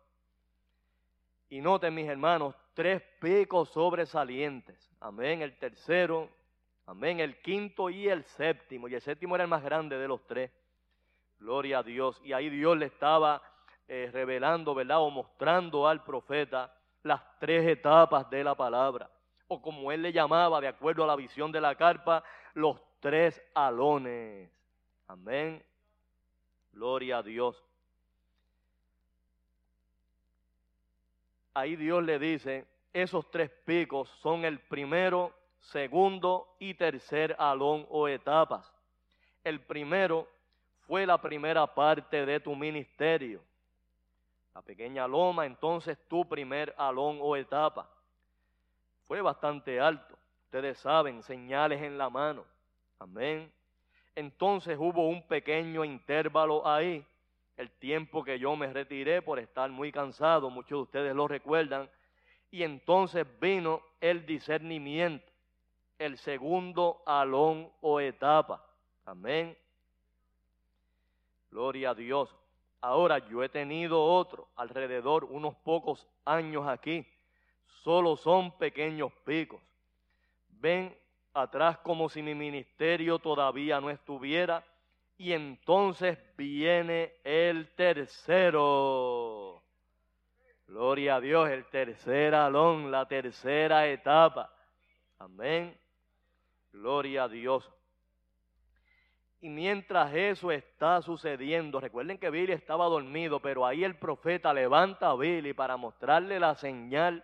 Y 1.50 1.62
noten 1.62 1.94
mis 1.94 2.08
hermanos, 2.08 2.56
tres 2.74 3.02
picos 3.20 3.70
sobresalientes. 3.70 4.90
Amén, 5.02 5.42
el 5.42 5.56
tercero, 5.58 6.30
amén, 6.86 7.20
el 7.20 7.40
quinto 7.42 7.90
y 7.90 8.08
el 8.08 8.24
séptimo. 8.24 8.88
Y 8.88 8.96
el 8.96 9.02
séptimo 9.02 9.36
era 9.36 9.44
el 9.44 9.50
más 9.50 9.64
grande 9.64 9.98
de 9.98 10.08
los 10.08 10.26
tres. 10.26 10.50
Gloria 11.40 11.80
a 11.80 11.84
Dios. 11.84 12.20
Y 12.24 12.32
ahí 12.32 12.50
Dios 12.50 12.78
le 12.78 12.86
estaba 12.86 13.42
eh, 13.88 14.10
revelando, 14.12 14.74
¿verdad? 14.74 15.02
O 15.02 15.10
mostrando 15.10 15.88
al 15.88 16.04
profeta 16.04 16.74
las 17.04 17.22
tres 17.40 17.68
etapas 17.68 18.30
de 18.30 18.44
la 18.44 18.56
palabra. 18.56 19.10
O 19.48 19.62
como 19.62 19.92
él 19.92 20.02
le 20.02 20.14
llamaba, 20.14 20.62
de 20.62 20.68
acuerdo 20.68 21.04
a 21.04 21.08
la 21.08 21.16
visión 21.16 21.52
de 21.52 21.62
la 21.62 21.76
carpa, 21.76 22.24
los 22.54 22.80
tres 23.00 23.42
alones. 23.54 24.50
Amén. 25.08 25.64
Gloria 26.72 27.18
a 27.18 27.24
Dios. 27.24 27.62
Ahí 31.54 31.76
Dios 31.76 32.04
le 32.04 32.18
dice, 32.18 32.66
esos 32.94 33.30
tres 33.30 33.52
picos 33.66 34.10
son 34.22 34.44
el 34.46 34.60
primero, 34.60 35.34
segundo 35.60 36.56
y 36.60 36.74
tercer 36.74 37.36
alón 37.38 37.86
o 37.90 38.08
etapas. 38.08 38.74
El 39.44 39.60
primero 39.60 40.28
fue 40.88 41.06
la 41.06 41.22
primera 41.22 41.68
parte 41.68 42.26
de 42.26 42.40
tu 42.40 42.56
ministerio. 42.56 43.42
La 44.54 44.62
pequeña 44.62 45.08
loma, 45.08 45.46
entonces 45.46 45.98
tu 46.08 46.28
primer 46.28 46.74
alón 46.78 47.18
o 47.22 47.36
etapa. 47.36 47.90
Fue 49.06 49.22
bastante 49.22 49.80
alto. 49.80 50.18
Ustedes 50.46 50.78
saben, 50.78 51.24
señales 51.24 51.82
en 51.82 51.98
la 51.98 52.10
mano. 52.10 52.46
Amén. 53.00 53.52
Entonces 54.16 54.78
hubo 54.80 55.08
un 55.08 55.26
pequeño 55.28 55.84
intervalo 55.84 56.68
ahí, 56.68 57.04
el 57.58 57.72
tiempo 57.72 58.24
que 58.24 58.38
yo 58.38 58.56
me 58.56 58.72
retiré 58.72 59.22
por 59.22 59.40
estar 59.40 59.70
muy 59.72 59.92
cansado, 59.92 60.50
muchos 60.50 60.78
de 60.78 60.84
ustedes 60.84 61.16
lo 61.16 61.28
recuerdan, 61.28 61.90
y 62.52 62.62
entonces 62.64 63.26
vino 63.40 63.82
el 64.00 64.26
discernimiento, 64.26 65.26
el 65.98 66.18
segundo 66.18 67.02
alón 67.06 67.72
o 67.82 68.00
etapa. 68.00 68.64
Amén. 69.06 69.58
Gloria 71.50 71.92
a 71.92 71.96
Dios. 71.96 72.36
Ahora 72.84 73.18
yo 73.30 73.42
he 73.42 73.48
tenido 73.48 74.04
otro, 74.04 74.50
alrededor 74.58 75.24
unos 75.24 75.56
pocos 75.56 76.06
años 76.26 76.68
aquí. 76.68 77.08
Solo 77.82 78.18
son 78.18 78.58
pequeños 78.58 79.10
picos. 79.24 79.62
Ven 80.50 80.94
atrás 81.34 81.78
como 81.78 82.10
si 82.10 82.22
mi 82.22 82.36
ministerio 82.36 83.20
todavía 83.20 83.80
no 83.80 83.90
estuviera. 83.90 84.66
Y 85.16 85.32
entonces 85.32 86.18
viene 86.36 87.14
el 87.24 87.74
tercero. 87.74 89.64
Gloria 90.68 91.16
a 91.16 91.22
Dios, 91.22 91.50
el 91.52 91.66
tercer 91.68 92.36
alón, 92.36 92.92
la 92.92 93.08
tercera 93.08 93.88
etapa. 93.88 94.54
Amén. 95.20 95.80
Gloria 96.74 97.24
a 97.24 97.30
Dios. 97.30 97.64
Y 99.44 99.50
mientras 99.50 100.14
eso 100.14 100.54
está 100.54 101.02
sucediendo, 101.02 101.82
recuerden 101.82 102.18
que 102.18 102.30
Billy 102.30 102.54
estaba 102.54 102.86
dormido, 102.86 103.42
pero 103.42 103.66
ahí 103.66 103.84
el 103.84 103.98
profeta 103.98 104.54
levanta 104.54 105.10
a 105.10 105.18
Billy 105.18 105.52
para 105.52 105.76
mostrarle 105.76 106.40
la 106.40 106.56
señal 106.56 107.22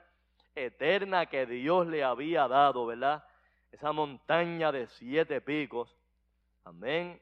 eterna 0.53 1.27
que 1.27 1.45
Dios 1.45 1.87
le 1.87 2.03
había 2.03 2.45
dado, 2.49 2.85
¿verdad? 2.85 3.23
Esa 3.71 3.93
montaña 3.93 4.69
de 4.69 4.87
siete 4.87 5.39
picos. 5.39 5.95
Amén. 6.65 7.21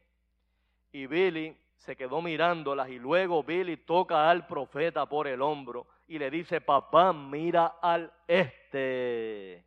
Y 0.92 1.06
Billy 1.06 1.56
se 1.76 1.96
quedó 1.96 2.20
mirándolas 2.20 2.90
y 2.90 2.98
luego 2.98 3.44
Billy 3.44 3.78
toca 3.78 4.28
al 4.28 4.48
profeta 4.48 5.06
por 5.06 5.28
el 5.28 5.44
hombro 5.44 5.86
y 6.08 6.18
le 6.18 6.32
dice, 6.32 6.60
papá, 6.60 7.14
mira 7.14 7.76
al 7.84 8.12
este. 8.28 9.64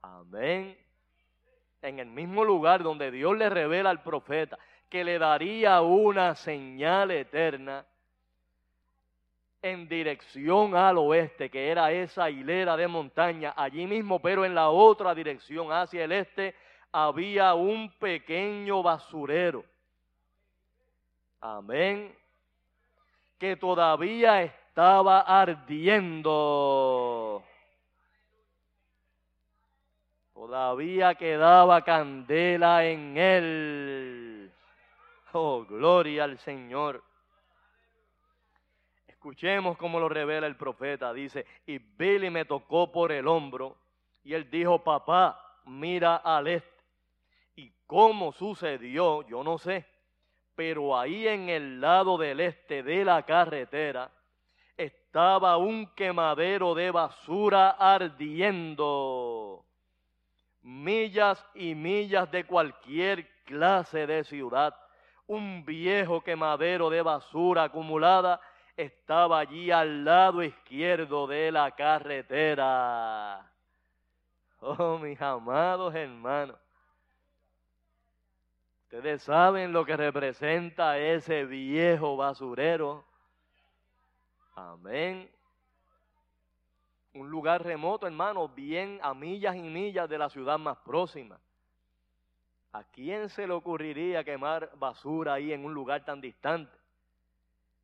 Amén 0.00 0.87
en 1.82 1.98
el 1.98 2.06
mismo 2.06 2.44
lugar 2.44 2.82
donde 2.82 3.10
Dios 3.10 3.36
le 3.36 3.48
revela 3.48 3.90
al 3.90 4.02
profeta 4.02 4.58
que 4.88 5.04
le 5.04 5.18
daría 5.18 5.80
una 5.82 6.34
señal 6.34 7.10
eterna 7.10 7.84
en 9.60 9.88
dirección 9.88 10.74
al 10.76 10.98
oeste, 10.98 11.50
que 11.50 11.68
era 11.68 11.90
esa 11.92 12.30
hilera 12.30 12.76
de 12.76 12.86
montaña, 12.86 13.54
allí 13.56 13.86
mismo, 13.86 14.20
pero 14.20 14.44
en 14.44 14.54
la 14.54 14.68
otra 14.70 15.14
dirección, 15.14 15.72
hacia 15.72 16.04
el 16.04 16.12
este, 16.12 16.54
había 16.92 17.54
un 17.54 17.90
pequeño 17.98 18.82
basurero. 18.82 19.64
Amén. 21.40 22.14
Que 23.38 23.56
todavía 23.56 24.42
estaba 24.42 25.20
ardiendo. 25.20 26.34
Todavía 30.38 31.16
quedaba 31.16 31.82
candela 31.82 32.84
en 32.84 33.16
él. 33.18 34.52
Oh, 35.32 35.64
gloria 35.64 36.22
al 36.22 36.38
Señor. 36.38 37.02
Escuchemos 39.08 39.76
cómo 39.76 39.98
lo 39.98 40.08
revela 40.08 40.46
el 40.46 40.54
profeta. 40.54 41.12
Dice, 41.12 41.44
y 41.66 41.78
Billy 41.78 42.30
me 42.30 42.44
tocó 42.44 42.92
por 42.92 43.10
el 43.10 43.26
hombro 43.26 43.78
y 44.22 44.32
él 44.32 44.48
dijo, 44.48 44.78
papá, 44.84 45.60
mira 45.66 46.18
al 46.18 46.46
este. 46.46 46.84
Y 47.56 47.72
cómo 47.84 48.30
sucedió, 48.30 49.26
yo 49.26 49.42
no 49.42 49.58
sé, 49.58 49.86
pero 50.54 50.96
ahí 50.96 51.26
en 51.26 51.48
el 51.48 51.80
lado 51.80 52.16
del 52.16 52.38
este 52.38 52.84
de 52.84 53.04
la 53.04 53.24
carretera 53.24 54.08
estaba 54.76 55.56
un 55.56 55.92
quemadero 55.96 56.76
de 56.76 56.92
basura 56.92 57.70
ardiendo 57.70 59.64
millas 60.62 61.44
y 61.54 61.74
millas 61.74 62.30
de 62.30 62.44
cualquier 62.44 63.28
clase 63.44 64.06
de 64.06 64.24
ciudad. 64.24 64.74
Un 65.26 65.64
viejo 65.64 66.22
quemadero 66.22 66.90
de 66.90 67.02
basura 67.02 67.64
acumulada 67.64 68.40
estaba 68.76 69.40
allí 69.40 69.70
al 69.70 70.04
lado 70.04 70.42
izquierdo 70.42 71.26
de 71.26 71.52
la 71.52 71.70
carretera. 71.72 73.50
Oh, 74.60 74.98
mis 74.98 75.20
amados 75.20 75.94
hermanos. 75.94 76.56
Ustedes 78.84 79.22
saben 79.22 79.72
lo 79.72 79.84
que 79.84 79.96
representa 79.96 80.98
ese 80.98 81.44
viejo 81.44 82.16
basurero. 82.16 83.04
Amén 84.54 85.37
un 87.14 87.30
lugar 87.30 87.64
remoto, 87.64 88.06
hermano, 88.06 88.48
bien 88.48 89.00
a 89.02 89.14
millas 89.14 89.56
y 89.56 89.62
millas 89.62 90.08
de 90.08 90.18
la 90.18 90.28
ciudad 90.28 90.58
más 90.58 90.76
próxima. 90.78 91.38
¿A 92.72 92.84
quién 92.84 93.28
se 93.28 93.46
le 93.46 93.54
ocurriría 93.54 94.22
quemar 94.24 94.70
basura 94.76 95.34
ahí 95.34 95.52
en 95.52 95.64
un 95.64 95.72
lugar 95.72 96.04
tan 96.04 96.20
distante? 96.20 96.76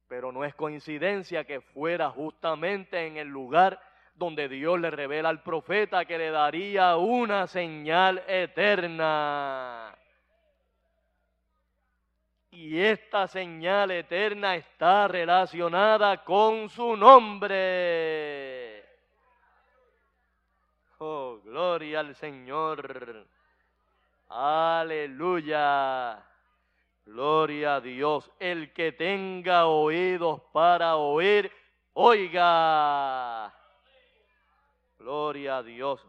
Pero 0.09 0.31
no 0.31 0.45
es 0.45 0.55
coincidencia 0.55 1.45
que 1.45 1.61
fuera 1.61 2.11
justamente 2.11 3.07
en 3.07 3.17
el 3.17 3.29
lugar 3.29 3.81
donde 4.15 4.49
Dios 4.49 4.79
le 4.79 4.91
revela 4.91 5.31
al 5.31 5.43
profeta 5.43 6.05
que 6.05 6.19
le 6.19 6.31
daría 6.31 6.97
una 6.97 7.47
señal 7.47 8.23
eterna. 8.29 9.97
Y 12.51 12.79
esta 12.79 13.27
señal 13.27 13.91
eterna 13.91 14.55
está 14.55 15.09
relacionada 15.09 16.23
con 16.23 16.69
su 16.69 16.97
nombre. 16.97 18.85
Oh, 20.99 21.41
gloria 21.55 22.01
al 22.01 22.17
Señor. 22.17 23.29
Aleluya. 24.29 26.21
Gloria 27.07 27.77
a 27.77 27.81
Dios. 27.81 28.29
El 28.41 28.73
que 28.73 28.91
tenga 28.91 29.67
oídos 29.67 30.43
para 30.53 30.97
oír, 30.97 31.53
oiga. 31.93 33.55
Gloria 34.99 35.59
a 35.59 35.63
Dios. 35.63 36.05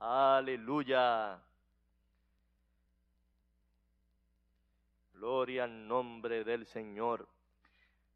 Aleluya. 0.00 1.38
Gloria 5.12 5.62
al 5.62 5.86
nombre 5.86 6.42
del 6.42 6.66
Señor. 6.66 7.28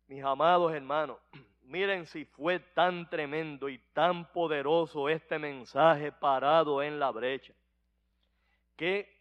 Mis 0.09 0.25
amados 0.25 0.73
hermanos, 0.73 1.19
miren 1.65 2.07
si 2.07 2.25
fue 2.25 2.59
tan 2.59 3.09
tremendo 3.09 3.69
y 3.69 3.79
tan 3.93 4.31
poderoso 4.33 5.09
este 5.09 5.39
mensaje 5.39 6.13
parado 6.13 6.83
en 6.83 6.99
la 6.99 7.11
brecha, 7.11 7.53
que 8.77 9.21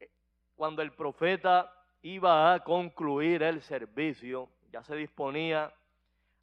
eh, 0.00 0.10
cuando 0.54 0.82
el 0.82 0.92
profeta 0.92 1.72
iba 2.02 2.52
a 2.52 2.62
concluir 2.62 3.42
el 3.42 3.60
servicio, 3.62 4.48
ya 4.70 4.82
se 4.82 4.96
disponía 4.96 5.72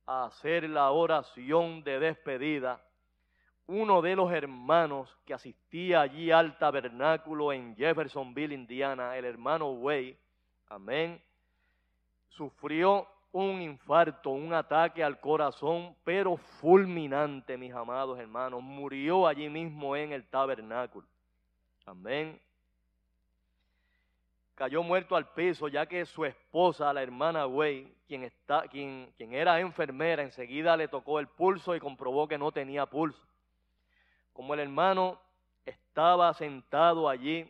a 0.06 0.26
hacer 0.26 0.70
la 0.70 0.92
oración 0.92 1.84
de 1.84 2.00
despedida, 2.00 2.82
uno 3.68 4.02
de 4.02 4.16
los 4.16 4.32
hermanos 4.32 5.18
que 5.26 5.34
asistía 5.34 6.02
allí 6.02 6.32
al 6.32 6.58
tabernáculo 6.60 7.52
en 7.52 7.76
Jeffersonville, 7.76 8.54
Indiana, 8.54 9.18
el 9.18 9.26
hermano 9.26 9.72
Way, 9.72 10.18
amén, 10.70 11.20
sufrió 12.30 13.08
un 13.36 13.62
infarto, 13.62 14.30
un 14.30 14.54
ataque 14.54 15.04
al 15.04 15.20
corazón, 15.20 15.94
pero 16.06 16.38
fulminante, 16.38 17.58
mis 17.58 17.74
amados 17.74 18.18
hermanos. 18.18 18.64
Murió 18.64 19.28
allí 19.28 19.50
mismo 19.50 19.94
en 19.98 20.14
el 20.14 20.24
tabernáculo. 20.30 21.06
Amén. 21.86 22.40
Cayó 24.56 24.84
muerto 24.84 25.18
al 25.18 25.28
piso, 25.34 25.68
ya 25.68 25.86
que 25.86 26.06
su 26.06 26.24
esposa, 26.24 26.94
la 26.94 27.04
hermana 27.04 27.46
Way, 27.46 27.94
quien, 28.08 28.24
está, 28.24 28.70
quien, 28.70 29.12
quien 29.18 29.34
era 29.34 29.60
enfermera, 29.60 30.24
enseguida 30.24 30.78
le 30.78 30.88
tocó 30.88 31.20
el 31.20 31.28
pulso 31.28 31.76
y 31.76 31.82
comprobó 31.82 32.30
que 32.30 32.38
no 32.38 32.54
tenía 32.54 32.86
pulso. 32.86 33.22
Como 34.32 34.54
el 34.54 34.62
hermano 34.62 35.20
estaba 35.66 36.34
sentado 36.36 37.10
allí, 37.10 37.46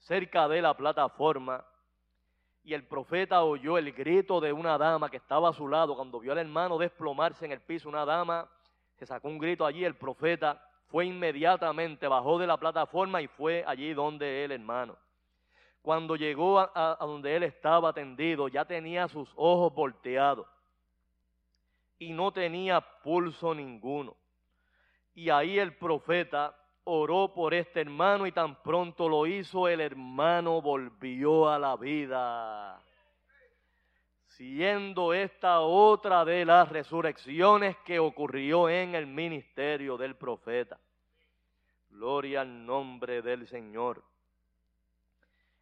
cerca 0.00 0.48
de 0.48 0.62
la 0.62 0.76
plataforma, 0.76 1.64
y 2.64 2.74
el 2.74 2.84
profeta 2.84 3.42
oyó 3.42 3.76
el 3.76 3.92
grito 3.92 4.40
de 4.40 4.52
una 4.52 4.78
dama 4.78 5.10
que 5.10 5.16
estaba 5.16 5.48
a 5.48 5.52
su 5.52 5.66
lado. 5.66 5.96
Cuando 5.96 6.20
vio 6.20 6.32
al 6.32 6.38
hermano 6.38 6.78
desplomarse 6.78 7.44
en 7.44 7.52
el 7.52 7.60
piso, 7.60 7.88
una 7.88 8.04
dama 8.04 8.48
se 8.96 9.06
sacó 9.06 9.28
un 9.28 9.38
grito 9.38 9.66
allí. 9.66 9.84
El 9.84 9.96
profeta 9.96 10.64
fue 10.86 11.06
inmediatamente, 11.06 12.06
bajó 12.06 12.38
de 12.38 12.46
la 12.46 12.56
plataforma 12.56 13.20
y 13.20 13.26
fue 13.26 13.64
allí 13.66 13.94
donde 13.94 14.44
el 14.44 14.52
hermano. 14.52 14.96
Cuando 15.80 16.14
llegó 16.14 16.60
a, 16.60 16.96
donde 17.00 17.34
él 17.34 17.42
estaba 17.42 17.92
tendido, 17.92 18.46
ya 18.46 18.64
tenía 18.64 19.08
sus 19.08 19.28
ojos 19.34 19.74
volteados 19.74 20.46
y 21.98 22.12
no 22.12 22.30
tenía 22.30 22.80
pulso 23.02 23.52
ninguno. 23.54 24.16
Y 25.14 25.30
ahí 25.30 25.58
el 25.58 25.76
profeta 25.76 26.56
oró 26.84 27.32
por 27.32 27.54
este 27.54 27.80
hermano 27.80 28.26
y 28.26 28.32
tan 28.32 28.60
pronto 28.62 29.08
lo 29.08 29.26
hizo, 29.26 29.68
el 29.68 29.80
hermano 29.80 30.60
volvió 30.60 31.48
a 31.48 31.58
la 31.58 31.76
vida. 31.76 32.82
Siendo 34.26 35.12
esta 35.12 35.60
otra 35.60 36.24
de 36.24 36.44
las 36.44 36.68
resurrecciones 36.68 37.76
que 37.84 37.98
ocurrió 37.98 38.68
en 38.68 38.94
el 38.94 39.06
ministerio 39.06 39.96
del 39.96 40.16
profeta. 40.16 40.78
Gloria 41.90 42.40
al 42.40 42.64
nombre 42.64 43.22
del 43.22 43.46
Señor. 43.46 44.02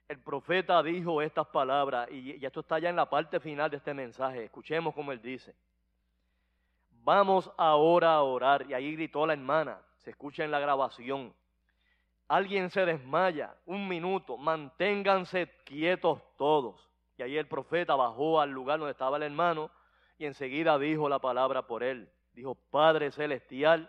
El 0.09 0.21
profeta 0.21 0.83
dijo 0.83 1.21
estas 1.21 1.47
palabras 1.49 2.11
y 2.11 2.45
esto 2.45 2.61
está 2.61 2.79
ya 2.79 2.89
en 2.89 2.97
la 2.97 3.09
parte 3.09 3.39
final 3.41 3.71
de 3.71 3.77
este 3.77 3.93
mensaje. 3.93 4.45
Escuchemos 4.45 4.95
como 4.95 5.13
él 5.13 5.21
dice. 5.21 5.55
Vamos 7.03 7.51
ahora 7.57 8.15
a 8.15 8.23
orar. 8.23 8.69
Y 8.69 8.75
ahí 8.75 8.93
gritó 8.93 9.27
la 9.27 9.35
hermana 9.35 9.81
se 10.11 10.15
escucha 10.15 10.43
en 10.43 10.51
la 10.51 10.59
grabación. 10.59 11.33
Alguien 12.27 12.69
se 12.71 12.85
desmaya, 12.85 13.55
un 13.65 13.87
minuto, 13.87 14.37
manténganse 14.37 15.49
quietos 15.65 16.21
todos. 16.37 16.85
Y 17.17 17.23
ahí 17.23 17.37
el 17.37 17.47
profeta 17.47 17.95
bajó 17.95 18.41
al 18.41 18.51
lugar 18.51 18.81
donde 18.81 18.91
estaba 18.91 19.19
el 19.19 19.23
hermano 19.23 19.71
y 20.19 20.27
enseguida 20.27 20.81
dijo 20.81 21.09
la 21.09 21.21
palabra 21.21 21.69
por 21.69 21.85
él. 21.85 22.11
Dijo, 22.33 22.57
Padre 22.71 23.13
Celestial, 23.13 23.89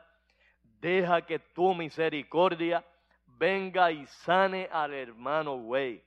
deja 0.64 1.26
que 1.26 1.40
tu 1.40 1.74
misericordia 1.74 2.86
venga 3.26 3.92
y 3.92 4.06
sane 4.06 4.70
al 4.72 4.94
hermano 4.94 5.58
Güey. 5.58 6.04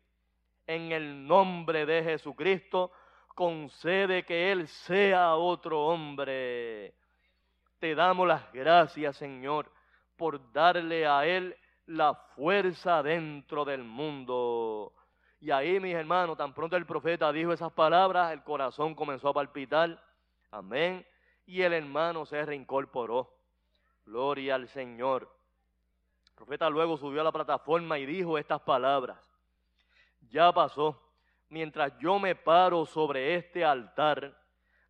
En 0.69 0.93
el 0.93 1.27
nombre 1.27 1.87
de 1.87 2.05
Jesucristo, 2.05 2.93
concede 3.35 4.25
que 4.25 4.53
él 4.53 4.69
sea 4.69 5.35
otro 5.35 5.87
hombre. 5.87 6.95
Te 7.81 7.97
damos 7.97 8.29
las 8.29 8.53
gracias, 8.53 9.17
Señor, 9.17 9.74
por 10.17 10.53
darle 10.53 11.07
a 11.07 11.27
él 11.27 11.57
la 11.87 12.15
fuerza 12.15 13.03
dentro 13.03 13.65
del 13.65 13.85
mundo. 13.85 14.93
Y 15.41 15.51
ahí, 15.51 15.79
mis 15.81 15.95
hermanos, 15.95 16.39
tan 16.39 16.55
pronto 16.55 16.77
el 16.77 16.87
profeta 16.87 17.33
dijo 17.33 17.53
esas 17.53 17.73
palabras, 17.73 18.33
el 18.33 18.43
corazón 18.43 18.95
comenzó 18.95 19.29
a 19.29 19.35
palpitar. 19.35 20.03
Amén. 20.51 21.07
Y 21.47 21.63
el 21.63 21.73
hermano 21.73 22.25
se 22.25 22.45
reincorporó. 22.45 23.31
Gloria 24.07 24.55
al 24.55 24.69
Señor. 24.69 25.31
El 26.29 26.35
profeta 26.35 26.71
luego 26.71 26.97
subió 26.97 27.21
a 27.21 27.25
la 27.25 27.33
plataforma 27.33 27.99
y 27.99 28.07
dijo 28.07 28.39
estas 28.39 28.61
palabras. 28.61 29.19
Ya 30.31 30.53
pasó. 30.53 31.01
Mientras 31.51 31.97
yo 31.99 32.19
me 32.19 32.35
paro 32.35 32.87
sobre 32.87 33.35
este 33.37 33.65
altar, 33.65 34.35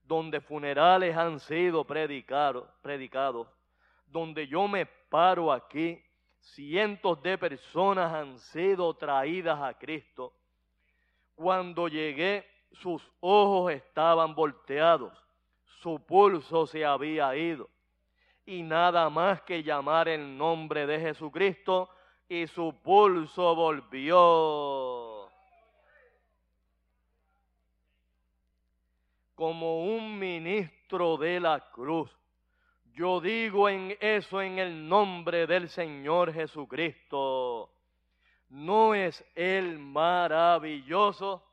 donde 0.04 0.40
funerales 0.40 1.16
han 1.16 1.40
sido 1.40 1.84
predicados, 1.84 2.68
predicados 2.80 3.48
donde 4.14 4.46
yo 4.46 4.68
me 4.68 4.86
paro 5.14 5.52
aquí, 5.52 6.02
cientos 6.40 7.22
de 7.22 7.38
personas 7.38 8.12
han 8.12 8.36
sido 8.40 8.92
traídas 8.94 9.62
a 9.62 9.72
Cristo. 9.78 10.32
Cuando 11.36 11.86
llegué, 11.86 12.44
sus 12.72 13.00
ojos 13.20 13.70
estaban 13.70 14.34
volteados, 14.34 15.12
su 15.80 16.04
pulso 16.04 16.66
se 16.66 16.84
había 16.84 17.36
ido, 17.36 17.70
y 18.44 18.64
nada 18.64 19.08
más 19.08 19.40
que 19.42 19.62
llamar 19.62 20.08
el 20.08 20.36
nombre 20.36 20.84
de 20.84 20.98
Jesucristo, 20.98 21.88
y 22.28 22.48
su 22.48 22.74
pulso 22.82 23.54
volvió. 23.54 25.30
Como 29.36 29.84
un 29.84 30.18
ministro 30.18 31.16
de 31.18 31.38
la 31.38 31.70
cruz 31.70 32.10
yo 32.94 33.20
digo 33.20 33.68
en 33.68 33.96
eso 34.00 34.40
en 34.40 34.58
el 34.60 34.88
nombre 34.88 35.48
del 35.48 35.68
Señor 35.68 36.32
Jesucristo. 36.32 37.68
¿No 38.50 38.94
es 38.94 39.24
Él 39.34 39.80
maravilloso? 39.80 41.44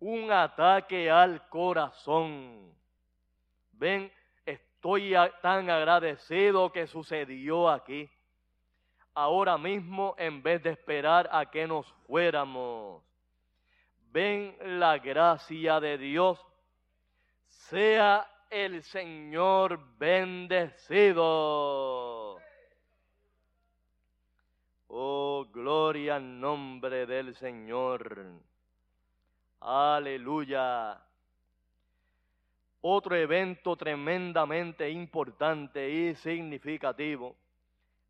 Un 0.00 0.32
ataque 0.32 1.08
al 1.08 1.48
corazón. 1.48 2.74
Ven, 3.72 4.10
estoy 4.44 5.14
tan 5.40 5.70
agradecido 5.70 6.72
que 6.72 6.88
sucedió 6.88 7.68
aquí. 7.68 8.10
Ahora 9.14 9.56
mismo, 9.56 10.16
en 10.18 10.42
vez 10.42 10.62
de 10.64 10.70
esperar 10.70 11.28
a 11.30 11.48
que 11.48 11.66
nos 11.66 11.86
fuéramos, 12.08 13.04
ven 14.10 14.56
la 14.80 14.98
gracia 14.98 15.78
de 15.78 15.96
Dios 15.96 16.44
sea 17.46 18.28
el 18.50 18.82
Señor 18.82 19.80
bendecido. 19.96 21.20
Oh, 24.88 25.46
gloria 25.52 26.16
al 26.16 26.40
nombre 26.40 27.06
del 27.06 27.34
Señor. 27.36 28.26
Aleluya. 29.60 31.00
Otro 32.82 33.14
evento 33.14 33.76
tremendamente 33.76 34.90
importante 34.90 35.88
y 35.88 36.14
significativo 36.16 37.36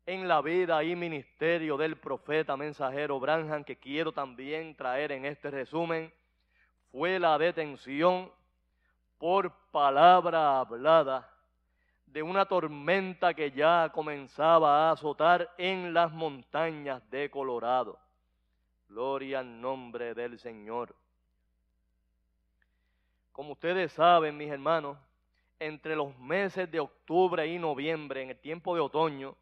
en 0.07 0.27
la 0.27 0.41
vida 0.41 0.83
y 0.83 0.95
ministerio 0.95 1.77
del 1.77 1.97
profeta 1.97 2.57
mensajero 2.57 3.19
Branham 3.19 3.63
que 3.63 3.77
quiero 3.77 4.11
también 4.11 4.75
traer 4.75 5.11
en 5.11 5.25
este 5.25 5.51
resumen 5.51 6.11
fue 6.91 7.19
la 7.19 7.37
detención 7.37 8.31
por 9.21 9.51
palabra 9.69 10.59
hablada 10.59 11.29
de 12.07 12.23
una 12.23 12.43
tormenta 12.47 13.35
que 13.35 13.51
ya 13.51 13.91
comenzaba 13.93 14.89
a 14.89 14.93
azotar 14.93 15.47
en 15.59 15.93
las 15.93 16.11
montañas 16.11 17.07
de 17.11 17.29
Colorado. 17.29 17.99
Gloria 18.89 19.41
al 19.41 19.61
nombre 19.61 20.15
del 20.15 20.39
Señor. 20.39 20.95
Como 23.31 23.51
ustedes 23.51 23.91
saben, 23.91 24.35
mis 24.35 24.49
hermanos, 24.49 24.97
entre 25.59 25.95
los 25.95 26.17
meses 26.17 26.71
de 26.71 26.79
octubre 26.79 27.45
y 27.45 27.59
noviembre, 27.59 28.23
en 28.23 28.31
el 28.31 28.39
tiempo 28.39 28.73
de 28.73 28.81
otoño, 28.81 29.35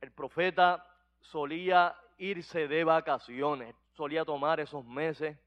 el 0.00 0.10
profeta 0.10 0.84
solía 1.20 1.94
irse 2.18 2.66
de 2.66 2.82
vacaciones, 2.82 3.76
solía 3.92 4.24
tomar 4.24 4.58
esos 4.58 4.84
meses 4.84 5.38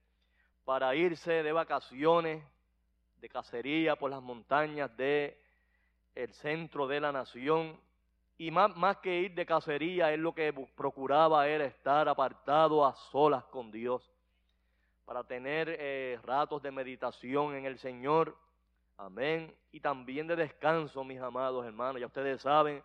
para 0.64 0.96
irse 0.96 1.44
de 1.44 1.52
vacaciones, 1.52 2.42
de 3.22 3.30
cacería 3.30 3.96
por 3.96 4.10
las 4.10 4.22
montañas 4.22 4.96
de 4.98 5.40
el 6.16 6.34
centro 6.34 6.88
de 6.88 7.00
la 7.00 7.12
nación. 7.12 7.80
Y 8.38 8.50
más, 8.50 8.76
más 8.76 8.98
que 8.98 9.22
ir 9.22 9.36
de 9.36 9.46
cacería, 9.46 10.12
él 10.12 10.22
lo 10.22 10.34
que 10.34 10.52
procuraba 10.76 11.48
era 11.48 11.66
estar 11.66 12.10
apartado 12.10 12.84
a 12.84 12.96
solas 12.96 13.44
con 13.46 13.72
Dios, 13.72 14.10
para 15.06 15.24
tener 15.24 15.76
eh, 15.80 16.20
ratos 16.24 16.62
de 16.64 16.72
meditación 16.72 17.56
en 17.56 17.66
el 17.66 17.78
Señor. 17.78 18.36
Amén. 18.98 19.54
Y 19.72 19.80
también 19.80 20.26
de 20.26 20.36
descanso, 20.36 21.04
mis 21.04 21.20
amados 21.20 21.66
hermanos. 21.66 22.00
Ya 22.00 22.08
ustedes 22.08 22.42
saben 22.42 22.82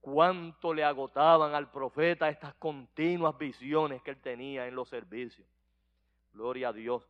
cuánto 0.00 0.72
le 0.72 0.84
agotaban 0.84 1.54
al 1.54 1.70
profeta 1.70 2.28
estas 2.28 2.54
continuas 2.54 3.36
visiones 3.36 4.02
que 4.02 4.12
él 4.12 4.20
tenía 4.22 4.66
en 4.66 4.74
los 4.74 4.88
servicios. 4.88 5.46
Gloria 6.32 6.68
a 6.68 6.72
Dios. 6.72 7.06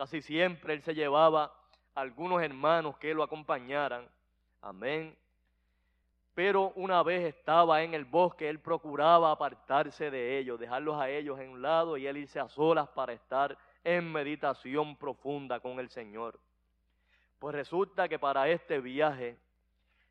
Casi 0.00 0.22
siempre 0.22 0.72
él 0.72 0.80
se 0.80 0.94
llevaba 0.94 1.54
algunos 1.94 2.42
hermanos 2.42 2.96
que 2.96 3.12
lo 3.12 3.22
acompañaran. 3.22 4.08
Amén. 4.62 5.14
Pero 6.34 6.72
una 6.76 7.02
vez 7.02 7.34
estaba 7.34 7.82
en 7.82 7.92
el 7.92 8.06
bosque, 8.06 8.48
él 8.48 8.60
procuraba 8.60 9.30
apartarse 9.30 10.10
de 10.10 10.38
ellos, 10.38 10.58
dejarlos 10.58 10.98
a 10.98 11.10
ellos 11.10 11.38
en 11.38 11.50
un 11.50 11.60
lado 11.60 11.98
y 11.98 12.06
él 12.06 12.16
irse 12.16 12.40
a 12.40 12.48
solas 12.48 12.88
para 12.88 13.12
estar 13.12 13.58
en 13.84 14.10
meditación 14.10 14.96
profunda 14.96 15.60
con 15.60 15.78
el 15.78 15.90
Señor. 15.90 16.40
Pues 17.38 17.54
resulta 17.54 18.08
que 18.08 18.18
para 18.18 18.48
este 18.48 18.80
viaje 18.80 19.36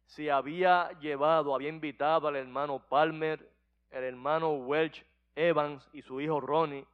se 0.06 0.32
había 0.32 0.92
llevado, 1.00 1.56
había 1.56 1.70
invitado 1.70 2.28
al 2.28 2.36
hermano 2.36 2.78
Palmer, 2.78 3.44
el 3.90 4.04
hermano 4.04 4.52
Welch 4.52 5.04
Evans 5.36 5.90
y 5.94 6.04
su 6.04 6.22
hijo 6.22 6.40
Ronnie, 6.40 6.86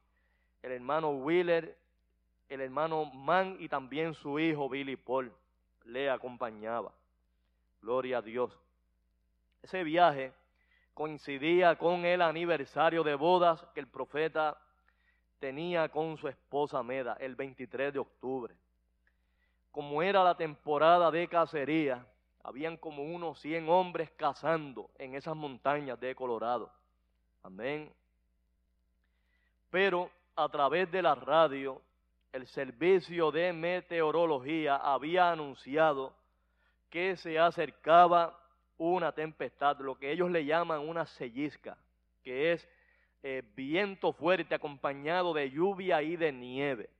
el 0.62 0.72
hermano 0.72 1.10
Wheeler 1.10 1.76
el 2.48 2.60
hermano 2.60 3.04
Mann 3.06 3.56
y 3.58 3.68
también 3.68 4.14
su 4.14 4.38
hijo 4.38 4.68
Billy 4.68 4.96
Paul 4.96 5.32
le 5.84 6.10
acompañaba. 6.10 6.92
Gloria 7.80 8.18
a 8.18 8.22
Dios. 8.22 8.56
Ese 9.62 9.84
viaje 9.84 10.32
coincidía 10.94 11.76
con 11.76 12.04
el 12.04 12.22
aniversario 12.22 13.02
de 13.02 13.14
bodas 13.14 13.64
que 13.74 13.80
el 13.80 13.86
profeta 13.86 14.56
tenía 15.38 15.88
con 15.88 16.16
su 16.16 16.28
esposa 16.28 16.82
Meda 16.82 17.16
el 17.20 17.34
23 17.34 17.92
de 17.92 17.98
octubre. 17.98 18.54
Como 19.70 20.02
era 20.02 20.24
la 20.24 20.36
temporada 20.36 21.10
de 21.10 21.28
cacería, 21.28 22.06
habían 22.42 22.76
como 22.76 23.02
unos 23.02 23.40
100 23.40 23.68
hombres 23.68 24.10
cazando 24.12 24.90
en 24.98 25.14
esas 25.14 25.36
montañas 25.36 25.98
de 26.00 26.14
Colorado. 26.14 26.72
Amén. 27.42 27.92
Pero 29.70 30.10
a 30.34 30.48
través 30.48 30.90
de 30.90 31.02
la 31.02 31.14
radio 31.14 31.82
el 32.36 32.46
servicio 32.48 33.32
de 33.32 33.52
meteorología 33.54 34.76
había 34.76 35.30
anunciado 35.32 36.14
que 36.90 37.16
se 37.16 37.38
acercaba 37.38 38.38
una 38.76 39.12
tempestad, 39.12 39.78
lo 39.80 39.98
que 39.98 40.12
ellos 40.12 40.30
le 40.30 40.44
llaman 40.44 40.86
una 40.86 41.06
sellisca, 41.06 41.78
que 42.22 42.52
es 42.52 42.68
eh, 43.22 43.42
viento 43.56 44.12
fuerte 44.12 44.54
acompañado 44.54 45.32
de 45.32 45.50
lluvia 45.50 46.02
y 46.02 46.16
de 46.16 46.30
nieve. 46.30 46.90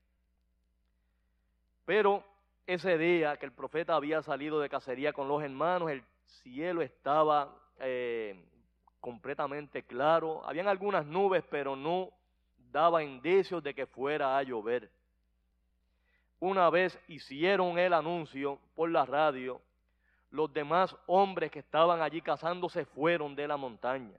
Pero 1.84 2.24
ese 2.66 2.96
día 2.96 3.36
que 3.36 3.44
el 3.44 3.52
profeta 3.52 3.94
había 3.94 4.22
salido 4.22 4.58
de 4.58 4.70
cacería 4.70 5.12
con 5.12 5.28
los 5.28 5.42
hermanos, 5.42 5.90
el 5.90 6.02
cielo 6.42 6.80
estaba 6.80 7.54
eh, 7.78 8.42
completamente 9.00 9.82
claro. 9.82 10.42
Habían 10.46 10.66
algunas 10.66 11.04
nubes, 11.04 11.44
pero 11.50 11.76
no 11.76 12.10
daba 12.72 13.04
indicios 13.04 13.62
de 13.62 13.74
que 13.74 13.86
fuera 13.86 14.38
a 14.38 14.42
llover 14.42 14.90
una 16.40 16.68
vez 16.70 16.98
hicieron 17.08 17.78
el 17.78 17.92
anuncio 17.92 18.58
por 18.74 18.90
la 18.90 19.04
radio, 19.06 19.60
los 20.30 20.52
demás 20.52 20.94
hombres 21.06 21.50
que 21.50 21.60
estaban 21.60 22.02
allí 22.02 22.20
cazando 22.20 22.68
se 22.68 22.84
fueron 22.84 23.34
de 23.34 23.48
la 23.48 23.56
montaña. 23.56 24.18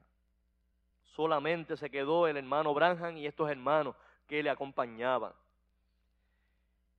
Solamente 1.16 1.78
se 1.78 1.90
quedó 1.90 2.28
el 2.28 2.38
hermano 2.38 2.74
Branham 2.74 3.18
y 3.18 3.28
estos 3.28 3.50
hermanos 3.50 3.96
que 4.28 4.42
le 4.42 4.50
acompañaban. 4.50 5.34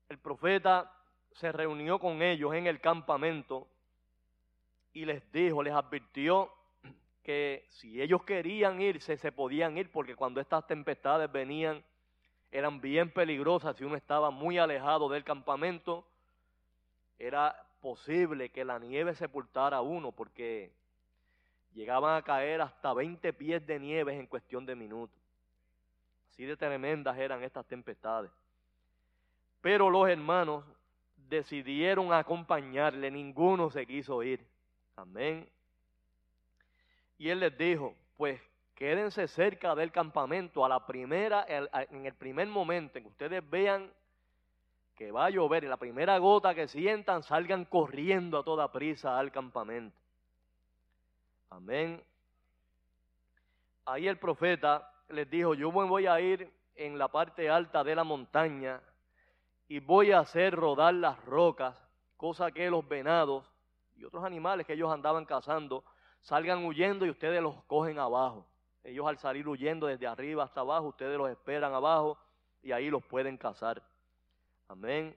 El 0.08 0.18
profeta 0.18 0.92
se 1.32 1.52
reunió 1.52 1.98
con 1.98 2.22
ellos 2.22 2.54
en 2.54 2.66
el 2.66 2.80
campamento 2.80 3.68
y 4.92 5.04
les 5.04 5.30
dijo, 5.32 5.62
les 5.62 5.74
advirtió 5.74 6.52
que 7.22 7.66
si 7.68 8.00
ellos 8.00 8.24
querían 8.24 8.80
irse, 8.80 9.16
se 9.18 9.32
podían 9.32 9.76
ir, 9.76 9.92
porque 9.92 10.16
cuando 10.16 10.40
estas 10.40 10.66
tempestades 10.66 11.30
venían, 11.30 11.84
eran 12.50 12.80
bien 12.80 13.10
peligrosas 13.10 13.76
si 13.76 13.84
uno 13.84 13.96
estaba 13.96 14.30
muy 14.30 14.58
alejado 14.58 15.08
del 15.08 15.24
campamento. 15.24 16.04
Era 17.18 17.54
posible 17.80 18.50
que 18.50 18.64
la 18.64 18.78
nieve 18.78 19.14
sepultara 19.14 19.78
a 19.78 19.82
uno 19.82 20.12
porque 20.12 20.70
llegaban 21.74 22.16
a 22.16 22.22
caer 22.22 22.60
hasta 22.60 22.92
20 22.92 23.32
pies 23.34 23.66
de 23.66 23.78
nieve 23.78 24.14
en 24.14 24.26
cuestión 24.26 24.64
de 24.64 24.74
minutos. 24.74 25.16
Así 26.30 26.44
de 26.44 26.56
tremendas 26.56 27.18
eran 27.18 27.42
estas 27.42 27.66
tempestades. 27.66 28.30
Pero 29.60 29.90
los 29.90 30.08
hermanos 30.08 30.64
decidieron 31.28 32.12
acompañarle, 32.12 33.10
ninguno 33.10 33.70
se 33.70 33.86
quiso 33.86 34.22
ir. 34.22 34.40
Amén. 34.96 35.48
Y 37.18 37.28
él 37.28 37.40
les 37.40 37.56
dijo, 37.58 37.94
pues 38.16 38.40
quédense 38.78 39.26
cerca 39.26 39.74
del 39.74 39.90
campamento 39.90 40.64
a 40.64 40.68
la 40.68 40.86
primera, 40.86 41.44
en 41.48 42.06
el 42.06 42.14
primer 42.14 42.46
momento 42.46 42.96
en 42.96 43.04
que 43.04 43.10
ustedes 43.10 43.50
vean 43.50 43.92
que 44.94 45.10
va 45.10 45.24
a 45.24 45.30
llover, 45.30 45.64
en 45.64 45.70
la 45.70 45.76
primera 45.76 46.16
gota 46.18 46.54
que 46.54 46.68
sientan, 46.68 47.24
salgan 47.24 47.64
corriendo 47.64 48.38
a 48.38 48.44
toda 48.44 48.70
prisa 48.70 49.18
al 49.18 49.32
campamento. 49.32 49.98
Amén. 51.50 52.00
Ahí 53.84 54.06
el 54.06 54.16
profeta 54.16 54.88
les 55.08 55.28
dijo, 55.28 55.54
yo 55.54 55.72
voy 55.72 56.06
a 56.06 56.20
ir 56.20 56.48
en 56.76 56.98
la 56.98 57.08
parte 57.08 57.50
alta 57.50 57.82
de 57.82 57.96
la 57.96 58.04
montaña 58.04 58.80
y 59.66 59.80
voy 59.80 60.12
a 60.12 60.20
hacer 60.20 60.54
rodar 60.54 60.94
las 60.94 61.20
rocas, 61.24 61.76
cosa 62.16 62.52
que 62.52 62.70
los 62.70 62.86
venados 62.86 63.44
y 63.96 64.04
otros 64.04 64.22
animales 64.22 64.68
que 64.68 64.74
ellos 64.74 64.92
andaban 64.92 65.24
cazando 65.24 65.82
salgan 66.20 66.64
huyendo 66.64 67.04
y 67.06 67.10
ustedes 67.10 67.42
los 67.42 67.60
cogen 67.64 67.98
abajo. 67.98 68.46
Ellos 68.88 69.06
al 69.06 69.18
salir 69.18 69.46
huyendo 69.46 69.86
desde 69.86 70.06
arriba 70.06 70.44
hasta 70.44 70.60
abajo, 70.60 70.86
ustedes 70.86 71.18
los 71.18 71.28
esperan 71.28 71.74
abajo 71.74 72.16
y 72.62 72.72
ahí 72.72 72.88
los 72.88 73.04
pueden 73.04 73.36
cazar. 73.36 73.82
Amén. 74.66 75.14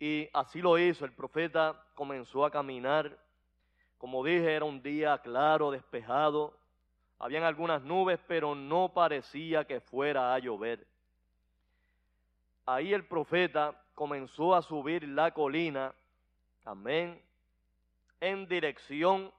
Y 0.00 0.28
así 0.32 0.60
lo 0.60 0.76
hizo. 0.78 1.04
El 1.04 1.12
profeta 1.12 1.80
comenzó 1.94 2.44
a 2.44 2.50
caminar. 2.50 3.16
Como 3.98 4.24
dije, 4.24 4.52
era 4.52 4.64
un 4.64 4.82
día 4.82 5.16
claro, 5.18 5.70
despejado. 5.70 6.58
Habían 7.20 7.44
algunas 7.44 7.82
nubes, 7.82 8.18
pero 8.26 8.56
no 8.56 8.92
parecía 8.92 9.64
que 9.64 9.80
fuera 9.80 10.34
a 10.34 10.38
llover. 10.40 10.84
Ahí 12.66 12.92
el 12.92 13.04
profeta 13.04 13.80
comenzó 13.94 14.56
a 14.56 14.62
subir 14.62 15.06
la 15.06 15.32
colina. 15.32 15.94
Amén. 16.64 17.22
En 18.20 18.48
dirección 18.48 19.30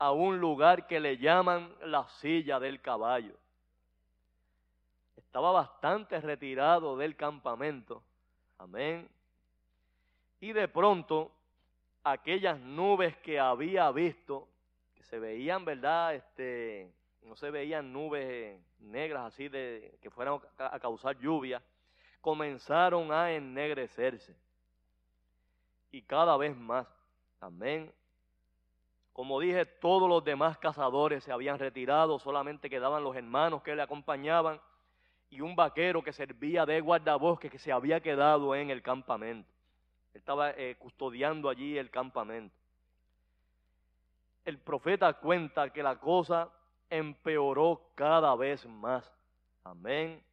a 0.00 0.12
un 0.12 0.40
lugar 0.40 0.86
que 0.86 0.98
le 0.98 1.18
llaman 1.18 1.70
la 1.84 2.08
silla 2.08 2.58
del 2.58 2.80
caballo. 2.80 3.34
Estaba 5.14 5.52
bastante 5.52 6.18
retirado 6.22 6.96
del 6.96 7.14
campamento. 7.16 8.02
Amén. 8.56 9.06
Y 10.40 10.52
de 10.52 10.68
pronto, 10.68 11.30
aquellas 12.02 12.58
nubes 12.58 13.14
que 13.18 13.38
había 13.38 13.90
visto, 13.92 14.48
que 14.94 15.02
se 15.04 15.18
veían, 15.18 15.66
¿verdad? 15.66 16.14
Este, 16.14 16.90
no 17.20 17.36
se 17.36 17.50
veían 17.50 17.92
nubes 17.92 18.58
negras 18.78 19.34
así 19.34 19.48
de 19.50 19.98
que 20.00 20.08
fueran 20.08 20.40
a 20.56 20.80
causar 20.80 21.18
lluvia, 21.18 21.62
comenzaron 22.22 23.12
a 23.12 23.30
ennegrecerse. 23.32 24.34
Y 25.92 26.00
cada 26.00 26.38
vez 26.38 26.56
más. 26.56 26.86
Amén. 27.38 27.92
Como 29.20 29.38
dije, 29.38 29.66
todos 29.66 30.08
los 30.08 30.24
demás 30.24 30.56
cazadores 30.56 31.22
se 31.22 31.30
habían 31.30 31.58
retirado, 31.58 32.18
solamente 32.18 32.70
quedaban 32.70 33.04
los 33.04 33.14
hermanos 33.14 33.62
que 33.62 33.76
le 33.76 33.82
acompañaban 33.82 34.58
y 35.28 35.42
un 35.42 35.54
vaquero 35.54 36.02
que 36.02 36.10
servía 36.10 36.64
de 36.64 36.80
guardabosque 36.80 37.50
que 37.50 37.58
se 37.58 37.70
había 37.70 38.00
quedado 38.00 38.54
en 38.54 38.70
el 38.70 38.80
campamento. 38.80 39.46
Estaba 40.14 40.52
eh, 40.52 40.74
custodiando 40.78 41.50
allí 41.50 41.76
el 41.76 41.90
campamento. 41.90 42.56
El 44.42 44.56
profeta 44.56 45.12
cuenta 45.12 45.68
que 45.70 45.82
la 45.82 45.96
cosa 45.96 46.48
empeoró 46.88 47.90
cada 47.94 48.34
vez 48.36 48.64
más. 48.64 49.12
Amén. 49.64 50.24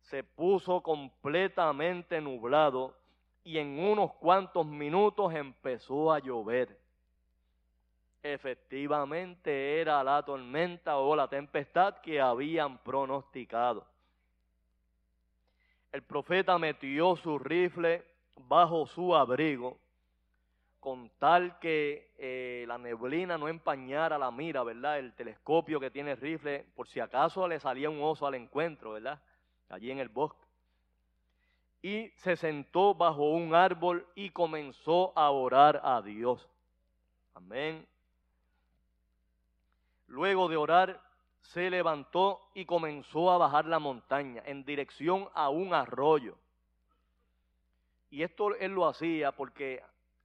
Se 0.00 0.24
puso 0.24 0.80
completamente 0.80 2.18
nublado 2.18 2.96
y 3.44 3.58
en 3.58 3.78
unos 3.78 4.14
cuantos 4.14 4.64
minutos 4.64 5.34
empezó 5.34 6.10
a 6.10 6.18
llover. 6.18 6.80
Efectivamente 8.22 9.80
era 9.80 10.02
la 10.04 10.22
tormenta 10.22 10.96
o 10.96 11.16
la 11.16 11.26
tempestad 11.28 11.98
que 11.98 12.20
habían 12.20 12.78
pronosticado. 12.78 13.84
El 15.90 16.02
profeta 16.02 16.56
metió 16.58 17.16
su 17.16 17.38
rifle 17.38 18.04
bajo 18.36 18.86
su 18.86 19.14
abrigo 19.14 19.76
con 20.82 21.10
tal 21.18 21.60
que 21.60 22.10
eh, 22.18 22.64
la 22.66 22.76
neblina 22.76 23.38
no 23.38 23.46
empañara 23.46 24.18
la 24.18 24.32
mira, 24.32 24.64
¿verdad? 24.64 24.98
El 24.98 25.12
telescopio 25.12 25.78
que 25.78 25.92
tiene 25.92 26.12
el 26.12 26.16
rifle, 26.16 26.66
por 26.74 26.88
si 26.88 26.98
acaso 26.98 27.46
le 27.46 27.60
salía 27.60 27.88
un 27.88 28.02
oso 28.02 28.26
al 28.26 28.34
encuentro, 28.34 28.94
¿verdad? 28.94 29.20
Allí 29.68 29.92
en 29.92 30.00
el 30.00 30.08
bosque. 30.08 30.44
Y 31.82 32.08
se 32.16 32.36
sentó 32.36 32.94
bajo 32.94 33.30
un 33.30 33.54
árbol 33.54 34.04
y 34.16 34.30
comenzó 34.30 35.12
a 35.16 35.30
orar 35.30 35.80
a 35.84 36.02
Dios. 36.02 36.48
Amén. 37.34 37.86
Luego 40.12 40.46
de 40.46 40.58
orar, 40.58 41.00
se 41.40 41.70
levantó 41.70 42.50
y 42.52 42.66
comenzó 42.66 43.30
a 43.30 43.38
bajar 43.38 43.64
la 43.64 43.78
montaña 43.78 44.42
en 44.44 44.62
dirección 44.62 45.30
a 45.32 45.48
un 45.48 45.72
arroyo. 45.72 46.36
Y 48.10 48.22
esto 48.22 48.54
él 48.56 48.72
lo 48.72 48.86
hacía 48.86 49.32
porque 49.32 49.82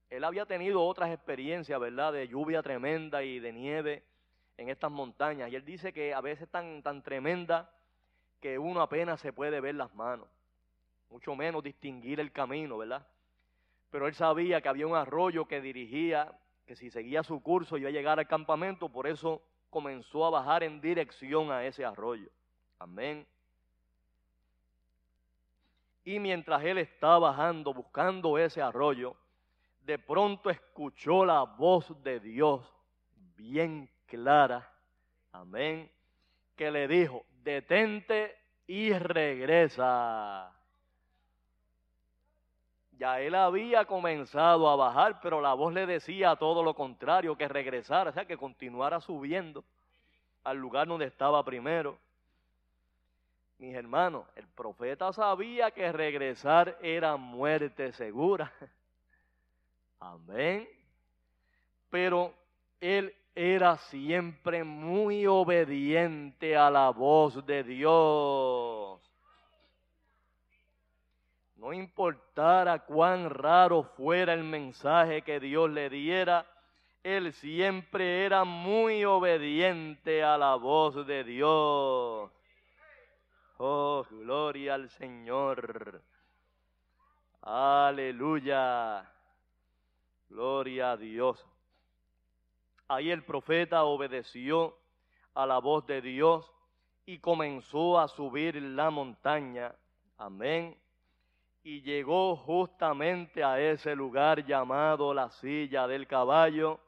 él 0.09 0.25
había 0.25 0.45
tenido 0.45 0.83
otras 0.83 1.09
experiencias, 1.11 1.79
¿verdad? 1.79 2.11
De 2.11 2.27
lluvia 2.27 2.61
tremenda 2.61 3.23
y 3.23 3.39
de 3.39 3.53
nieve 3.53 4.03
en 4.57 4.67
estas 4.67 4.91
montañas. 4.91 5.49
Y 5.49 5.55
él 5.55 5.63
dice 5.63 5.93
que 5.93 6.13
a 6.13 6.19
veces 6.19 6.49
tan, 6.49 6.83
tan 6.83 7.01
tremenda 7.01 7.71
que 8.41 8.59
uno 8.59 8.81
apenas 8.81 9.21
se 9.21 9.31
puede 9.31 9.61
ver 9.61 9.75
las 9.75 9.95
manos, 9.95 10.27
mucho 11.09 11.33
menos 11.33 11.63
distinguir 11.63 12.19
el 12.19 12.33
camino, 12.33 12.77
¿verdad? 12.77 13.07
Pero 13.89 14.07
él 14.07 14.15
sabía 14.15 14.59
que 14.59 14.67
había 14.67 14.85
un 14.85 14.97
arroyo 14.97 15.47
que 15.47 15.61
dirigía, 15.61 16.29
que 16.65 16.75
si 16.75 16.91
seguía 16.91 17.23
su 17.23 17.41
curso 17.41 17.77
iba 17.77 17.87
a 17.87 17.93
llegar 17.93 18.19
al 18.19 18.27
campamento, 18.27 18.89
por 18.89 19.07
eso 19.07 19.41
comenzó 19.69 20.25
a 20.25 20.29
bajar 20.29 20.63
en 20.63 20.81
dirección 20.81 21.51
a 21.51 21.65
ese 21.65 21.85
arroyo. 21.85 22.29
Amén. 22.79 23.25
Y 26.03 26.19
mientras 26.19 26.63
él 26.63 26.77
estaba 26.77 27.29
bajando, 27.29 27.73
buscando 27.73 28.37
ese 28.37 28.61
arroyo, 28.61 29.15
de 29.81 29.99
pronto 29.99 30.49
escuchó 30.49 31.25
la 31.25 31.43
voz 31.43 31.85
de 32.03 32.19
Dios 32.19 32.65
bien 33.35 33.89
clara. 34.05 34.71
Amén. 35.31 35.91
Que 36.55 36.71
le 36.71 36.87
dijo, 36.87 37.25
detente 37.43 38.35
y 38.67 38.91
regresa. 38.93 40.56
Ya 42.97 43.21
él 43.21 43.35
había 43.35 43.85
comenzado 43.85 44.67
a 44.69 44.75
bajar, 44.75 45.19
pero 45.21 45.39
la 45.39 45.53
voz 45.53 45.73
le 45.73 45.85
decía 45.85 46.35
todo 46.35 46.63
lo 46.63 46.73
contrario, 46.73 47.37
que 47.37 47.47
regresara, 47.47 48.09
o 48.09 48.13
sea, 48.13 48.25
que 48.25 48.37
continuara 48.37 48.99
subiendo 48.99 49.63
al 50.43 50.57
lugar 50.57 50.87
donde 50.87 51.05
estaba 51.05 51.43
primero. 51.43 51.97
Mis 53.59 53.75
hermanos, 53.75 54.25
el 54.35 54.47
profeta 54.47 55.11
sabía 55.13 55.71
que 55.71 55.91
regresar 55.91 56.77
era 56.81 57.17
muerte 57.17 57.91
segura. 57.93 58.51
Amén. 59.99 60.67
Pero 61.89 62.33
él 62.79 63.13
era 63.35 63.77
siempre 63.77 64.63
muy 64.63 65.27
obediente 65.27 66.57
a 66.57 66.71
la 66.71 66.89
voz 66.89 67.45
de 67.45 67.63
Dios. 67.63 69.06
No 71.57 71.73
importara 71.73 72.85
cuán 72.85 73.31
raro 73.31 73.81
fuera 73.83 74.33
el 74.33 74.43
mensaje 74.43 75.23
que 75.23 75.39
Dios 75.39 75.69
le 75.71 75.89
diera, 75.89 76.45
él 77.03 77.33
siempre 77.33 78.25
era 78.25 78.43
muy 78.43 79.03
obediente 79.05 80.23
a 80.23 80.37
la 80.37 80.55
voz 80.55 81.07
de 81.07 81.23
Dios. 81.23 82.29
Oh, 83.57 84.05
gloria 84.07 84.75
al 84.75 84.89
Señor. 84.89 86.03
Aleluya. 87.41 89.11
Gloria 90.29 90.91
a 90.91 90.97
Dios. 90.97 91.43
Ahí 92.87 93.09
el 93.09 93.23
profeta 93.23 93.83
obedeció 93.83 94.77
a 95.33 95.47
la 95.47 95.57
voz 95.57 95.87
de 95.87 96.01
Dios 96.01 96.51
y 97.07 97.17
comenzó 97.17 97.99
a 97.99 98.07
subir 98.07 98.61
la 98.61 98.91
montaña. 98.91 99.73
Amén 100.17 100.77
y 101.67 101.81
llegó 101.81 102.37
justamente 102.37 103.43
a 103.43 103.59
ese 103.59 103.93
lugar 103.93 104.45
llamado 104.45 105.13
la 105.13 105.29
silla 105.29 105.85
del 105.85 106.07
caballo. 106.07 106.79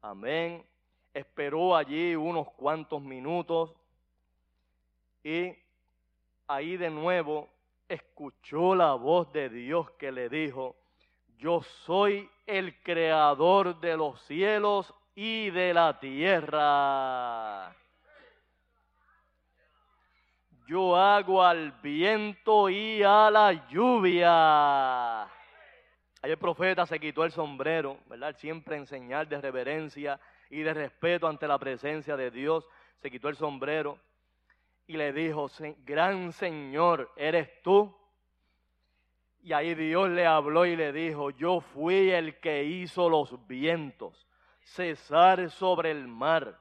Amén. 0.00 0.64
Esperó 1.12 1.74
allí 1.74 2.14
unos 2.14 2.48
cuantos 2.52 3.02
minutos 3.02 3.74
y 5.24 5.52
ahí 6.46 6.76
de 6.76 6.88
nuevo 6.88 7.48
escuchó 7.88 8.76
la 8.76 8.94
voz 8.94 9.32
de 9.32 9.48
Dios 9.48 9.90
que 9.98 10.12
le 10.12 10.28
dijo, 10.28 10.76
yo 11.36 11.62
soy 11.84 12.30
el 12.46 12.80
creador 12.84 13.80
de 13.80 13.96
los 13.96 14.20
cielos 14.22 14.94
y 15.16 15.50
de 15.50 15.74
la 15.74 15.98
tierra 15.98 17.74
yo 20.66 20.96
hago 20.96 21.42
al 21.42 21.72
viento 21.82 22.68
y 22.68 23.02
a 23.02 23.30
la 23.30 23.68
lluvia. 23.68 25.22
Ahí 25.22 26.30
el 26.30 26.38
profeta 26.38 26.84
se 26.86 26.98
quitó 26.98 27.24
el 27.24 27.30
sombrero, 27.30 27.98
¿verdad? 28.06 28.36
Siempre 28.36 28.76
en 28.76 28.86
señal 28.86 29.28
de 29.28 29.40
reverencia 29.40 30.18
y 30.50 30.62
de 30.62 30.74
respeto 30.74 31.28
ante 31.28 31.46
la 31.46 31.58
presencia 31.58 32.16
de 32.16 32.30
Dios. 32.30 32.68
Se 33.00 33.10
quitó 33.10 33.28
el 33.28 33.36
sombrero 33.36 33.98
y 34.86 34.96
le 34.96 35.12
dijo, 35.12 35.48
gran 35.84 36.32
Señor, 36.32 37.12
¿eres 37.16 37.62
tú? 37.62 37.96
Y 39.42 39.52
ahí 39.52 39.74
Dios 39.74 40.08
le 40.10 40.26
habló 40.26 40.66
y 40.66 40.74
le 40.74 40.92
dijo, 40.92 41.30
yo 41.30 41.60
fui 41.60 42.10
el 42.10 42.40
que 42.40 42.64
hizo 42.64 43.08
los 43.08 43.46
vientos 43.46 44.26
cesar 44.66 45.48
sobre 45.50 45.92
el 45.92 46.08
mar 46.08 46.58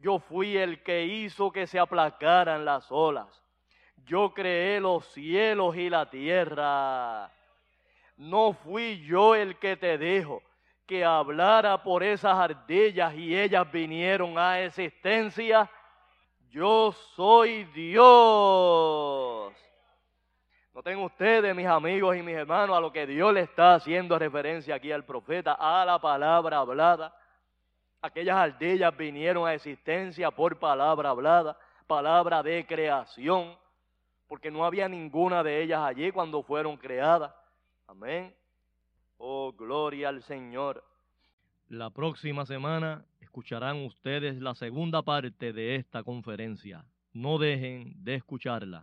yo 0.00 0.18
fui 0.18 0.56
el 0.56 0.82
que 0.82 1.04
hizo 1.04 1.50
que 1.50 1.66
se 1.66 1.78
aplacaran 1.78 2.64
las 2.64 2.90
olas. 2.90 3.42
Yo 4.04 4.34
creé 4.34 4.80
los 4.80 5.06
cielos 5.06 5.76
y 5.76 5.88
la 5.88 6.10
tierra. 6.10 7.30
No 8.16 8.52
fui 8.52 9.04
yo 9.06 9.34
el 9.34 9.58
que 9.58 9.76
te 9.76 9.96
dijo 9.96 10.42
que 10.86 11.04
hablara 11.04 11.82
por 11.82 12.02
esas 12.02 12.36
ardillas 12.36 13.14
y 13.14 13.36
ellas 13.36 13.70
vinieron 13.72 14.38
a 14.38 14.60
existencia. 14.60 15.70
Yo 16.50 16.92
soy 17.16 17.64
Dios. 17.74 19.54
Noten 20.74 20.98
ustedes, 20.98 21.54
mis 21.54 21.66
amigos 21.66 22.16
y 22.16 22.22
mis 22.22 22.34
hermanos, 22.34 22.76
a 22.76 22.80
lo 22.80 22.92
que 22.92 23.06
Dios 23.06 23.32
le 23.32 23.40
está 23.40 23.74
haciendo 23.74 24.18
referencia 24.18 24.74
aquí 24.74 24.92
al 24.92 25.04
profeta, 25.04 25.54
a 25.54 25.84
la 25.84 25.98
palabra 25.98 26.58
hablada 26.58 27.14
aquellas 28.04 28.36
ardillas 28.36 28.94
vinieron 28.96 29.46
a 29.46 29.54
existencia 29.54 30.30
por 30.30 30.58
palabra 30.58 31.08
hablada, 31.08 31.56
palabra 31.86 32.42
de 32.42 32.66
creación, 32.66 33.56
porque 34.28 34.50
no 34.50 34.64
había 34.64 34.88
ninguna 34.88 35.42
de 35.42 35.62
ellas 35.62 35.80
allí 35.80 36.12
cuando 36.12 36.42
fueron 36.42 36.76
creadas. 36.76 37.32
Amén. 37.86 38.34
Oh, 39.16 39.52
gloria 39.52 40.10
al 40.10 40.22
Señor. 40.22 40.84
La 41.68 41.88
próxima 41.88 42.44
semana 42.44 43.06
escucharán 43.20 43.84
ustedes 43.86 44.36
la 44.38 44.54
segunda 44.54 45.00
parte 45.00 45.54
de 45.54 45.76
esta 45.76 46.02
conferencia. 46.02 46.84
No 47.14 47.38
dejen 47.38 47.94
de 48.04 48.16
escucharla. 48.16 48.82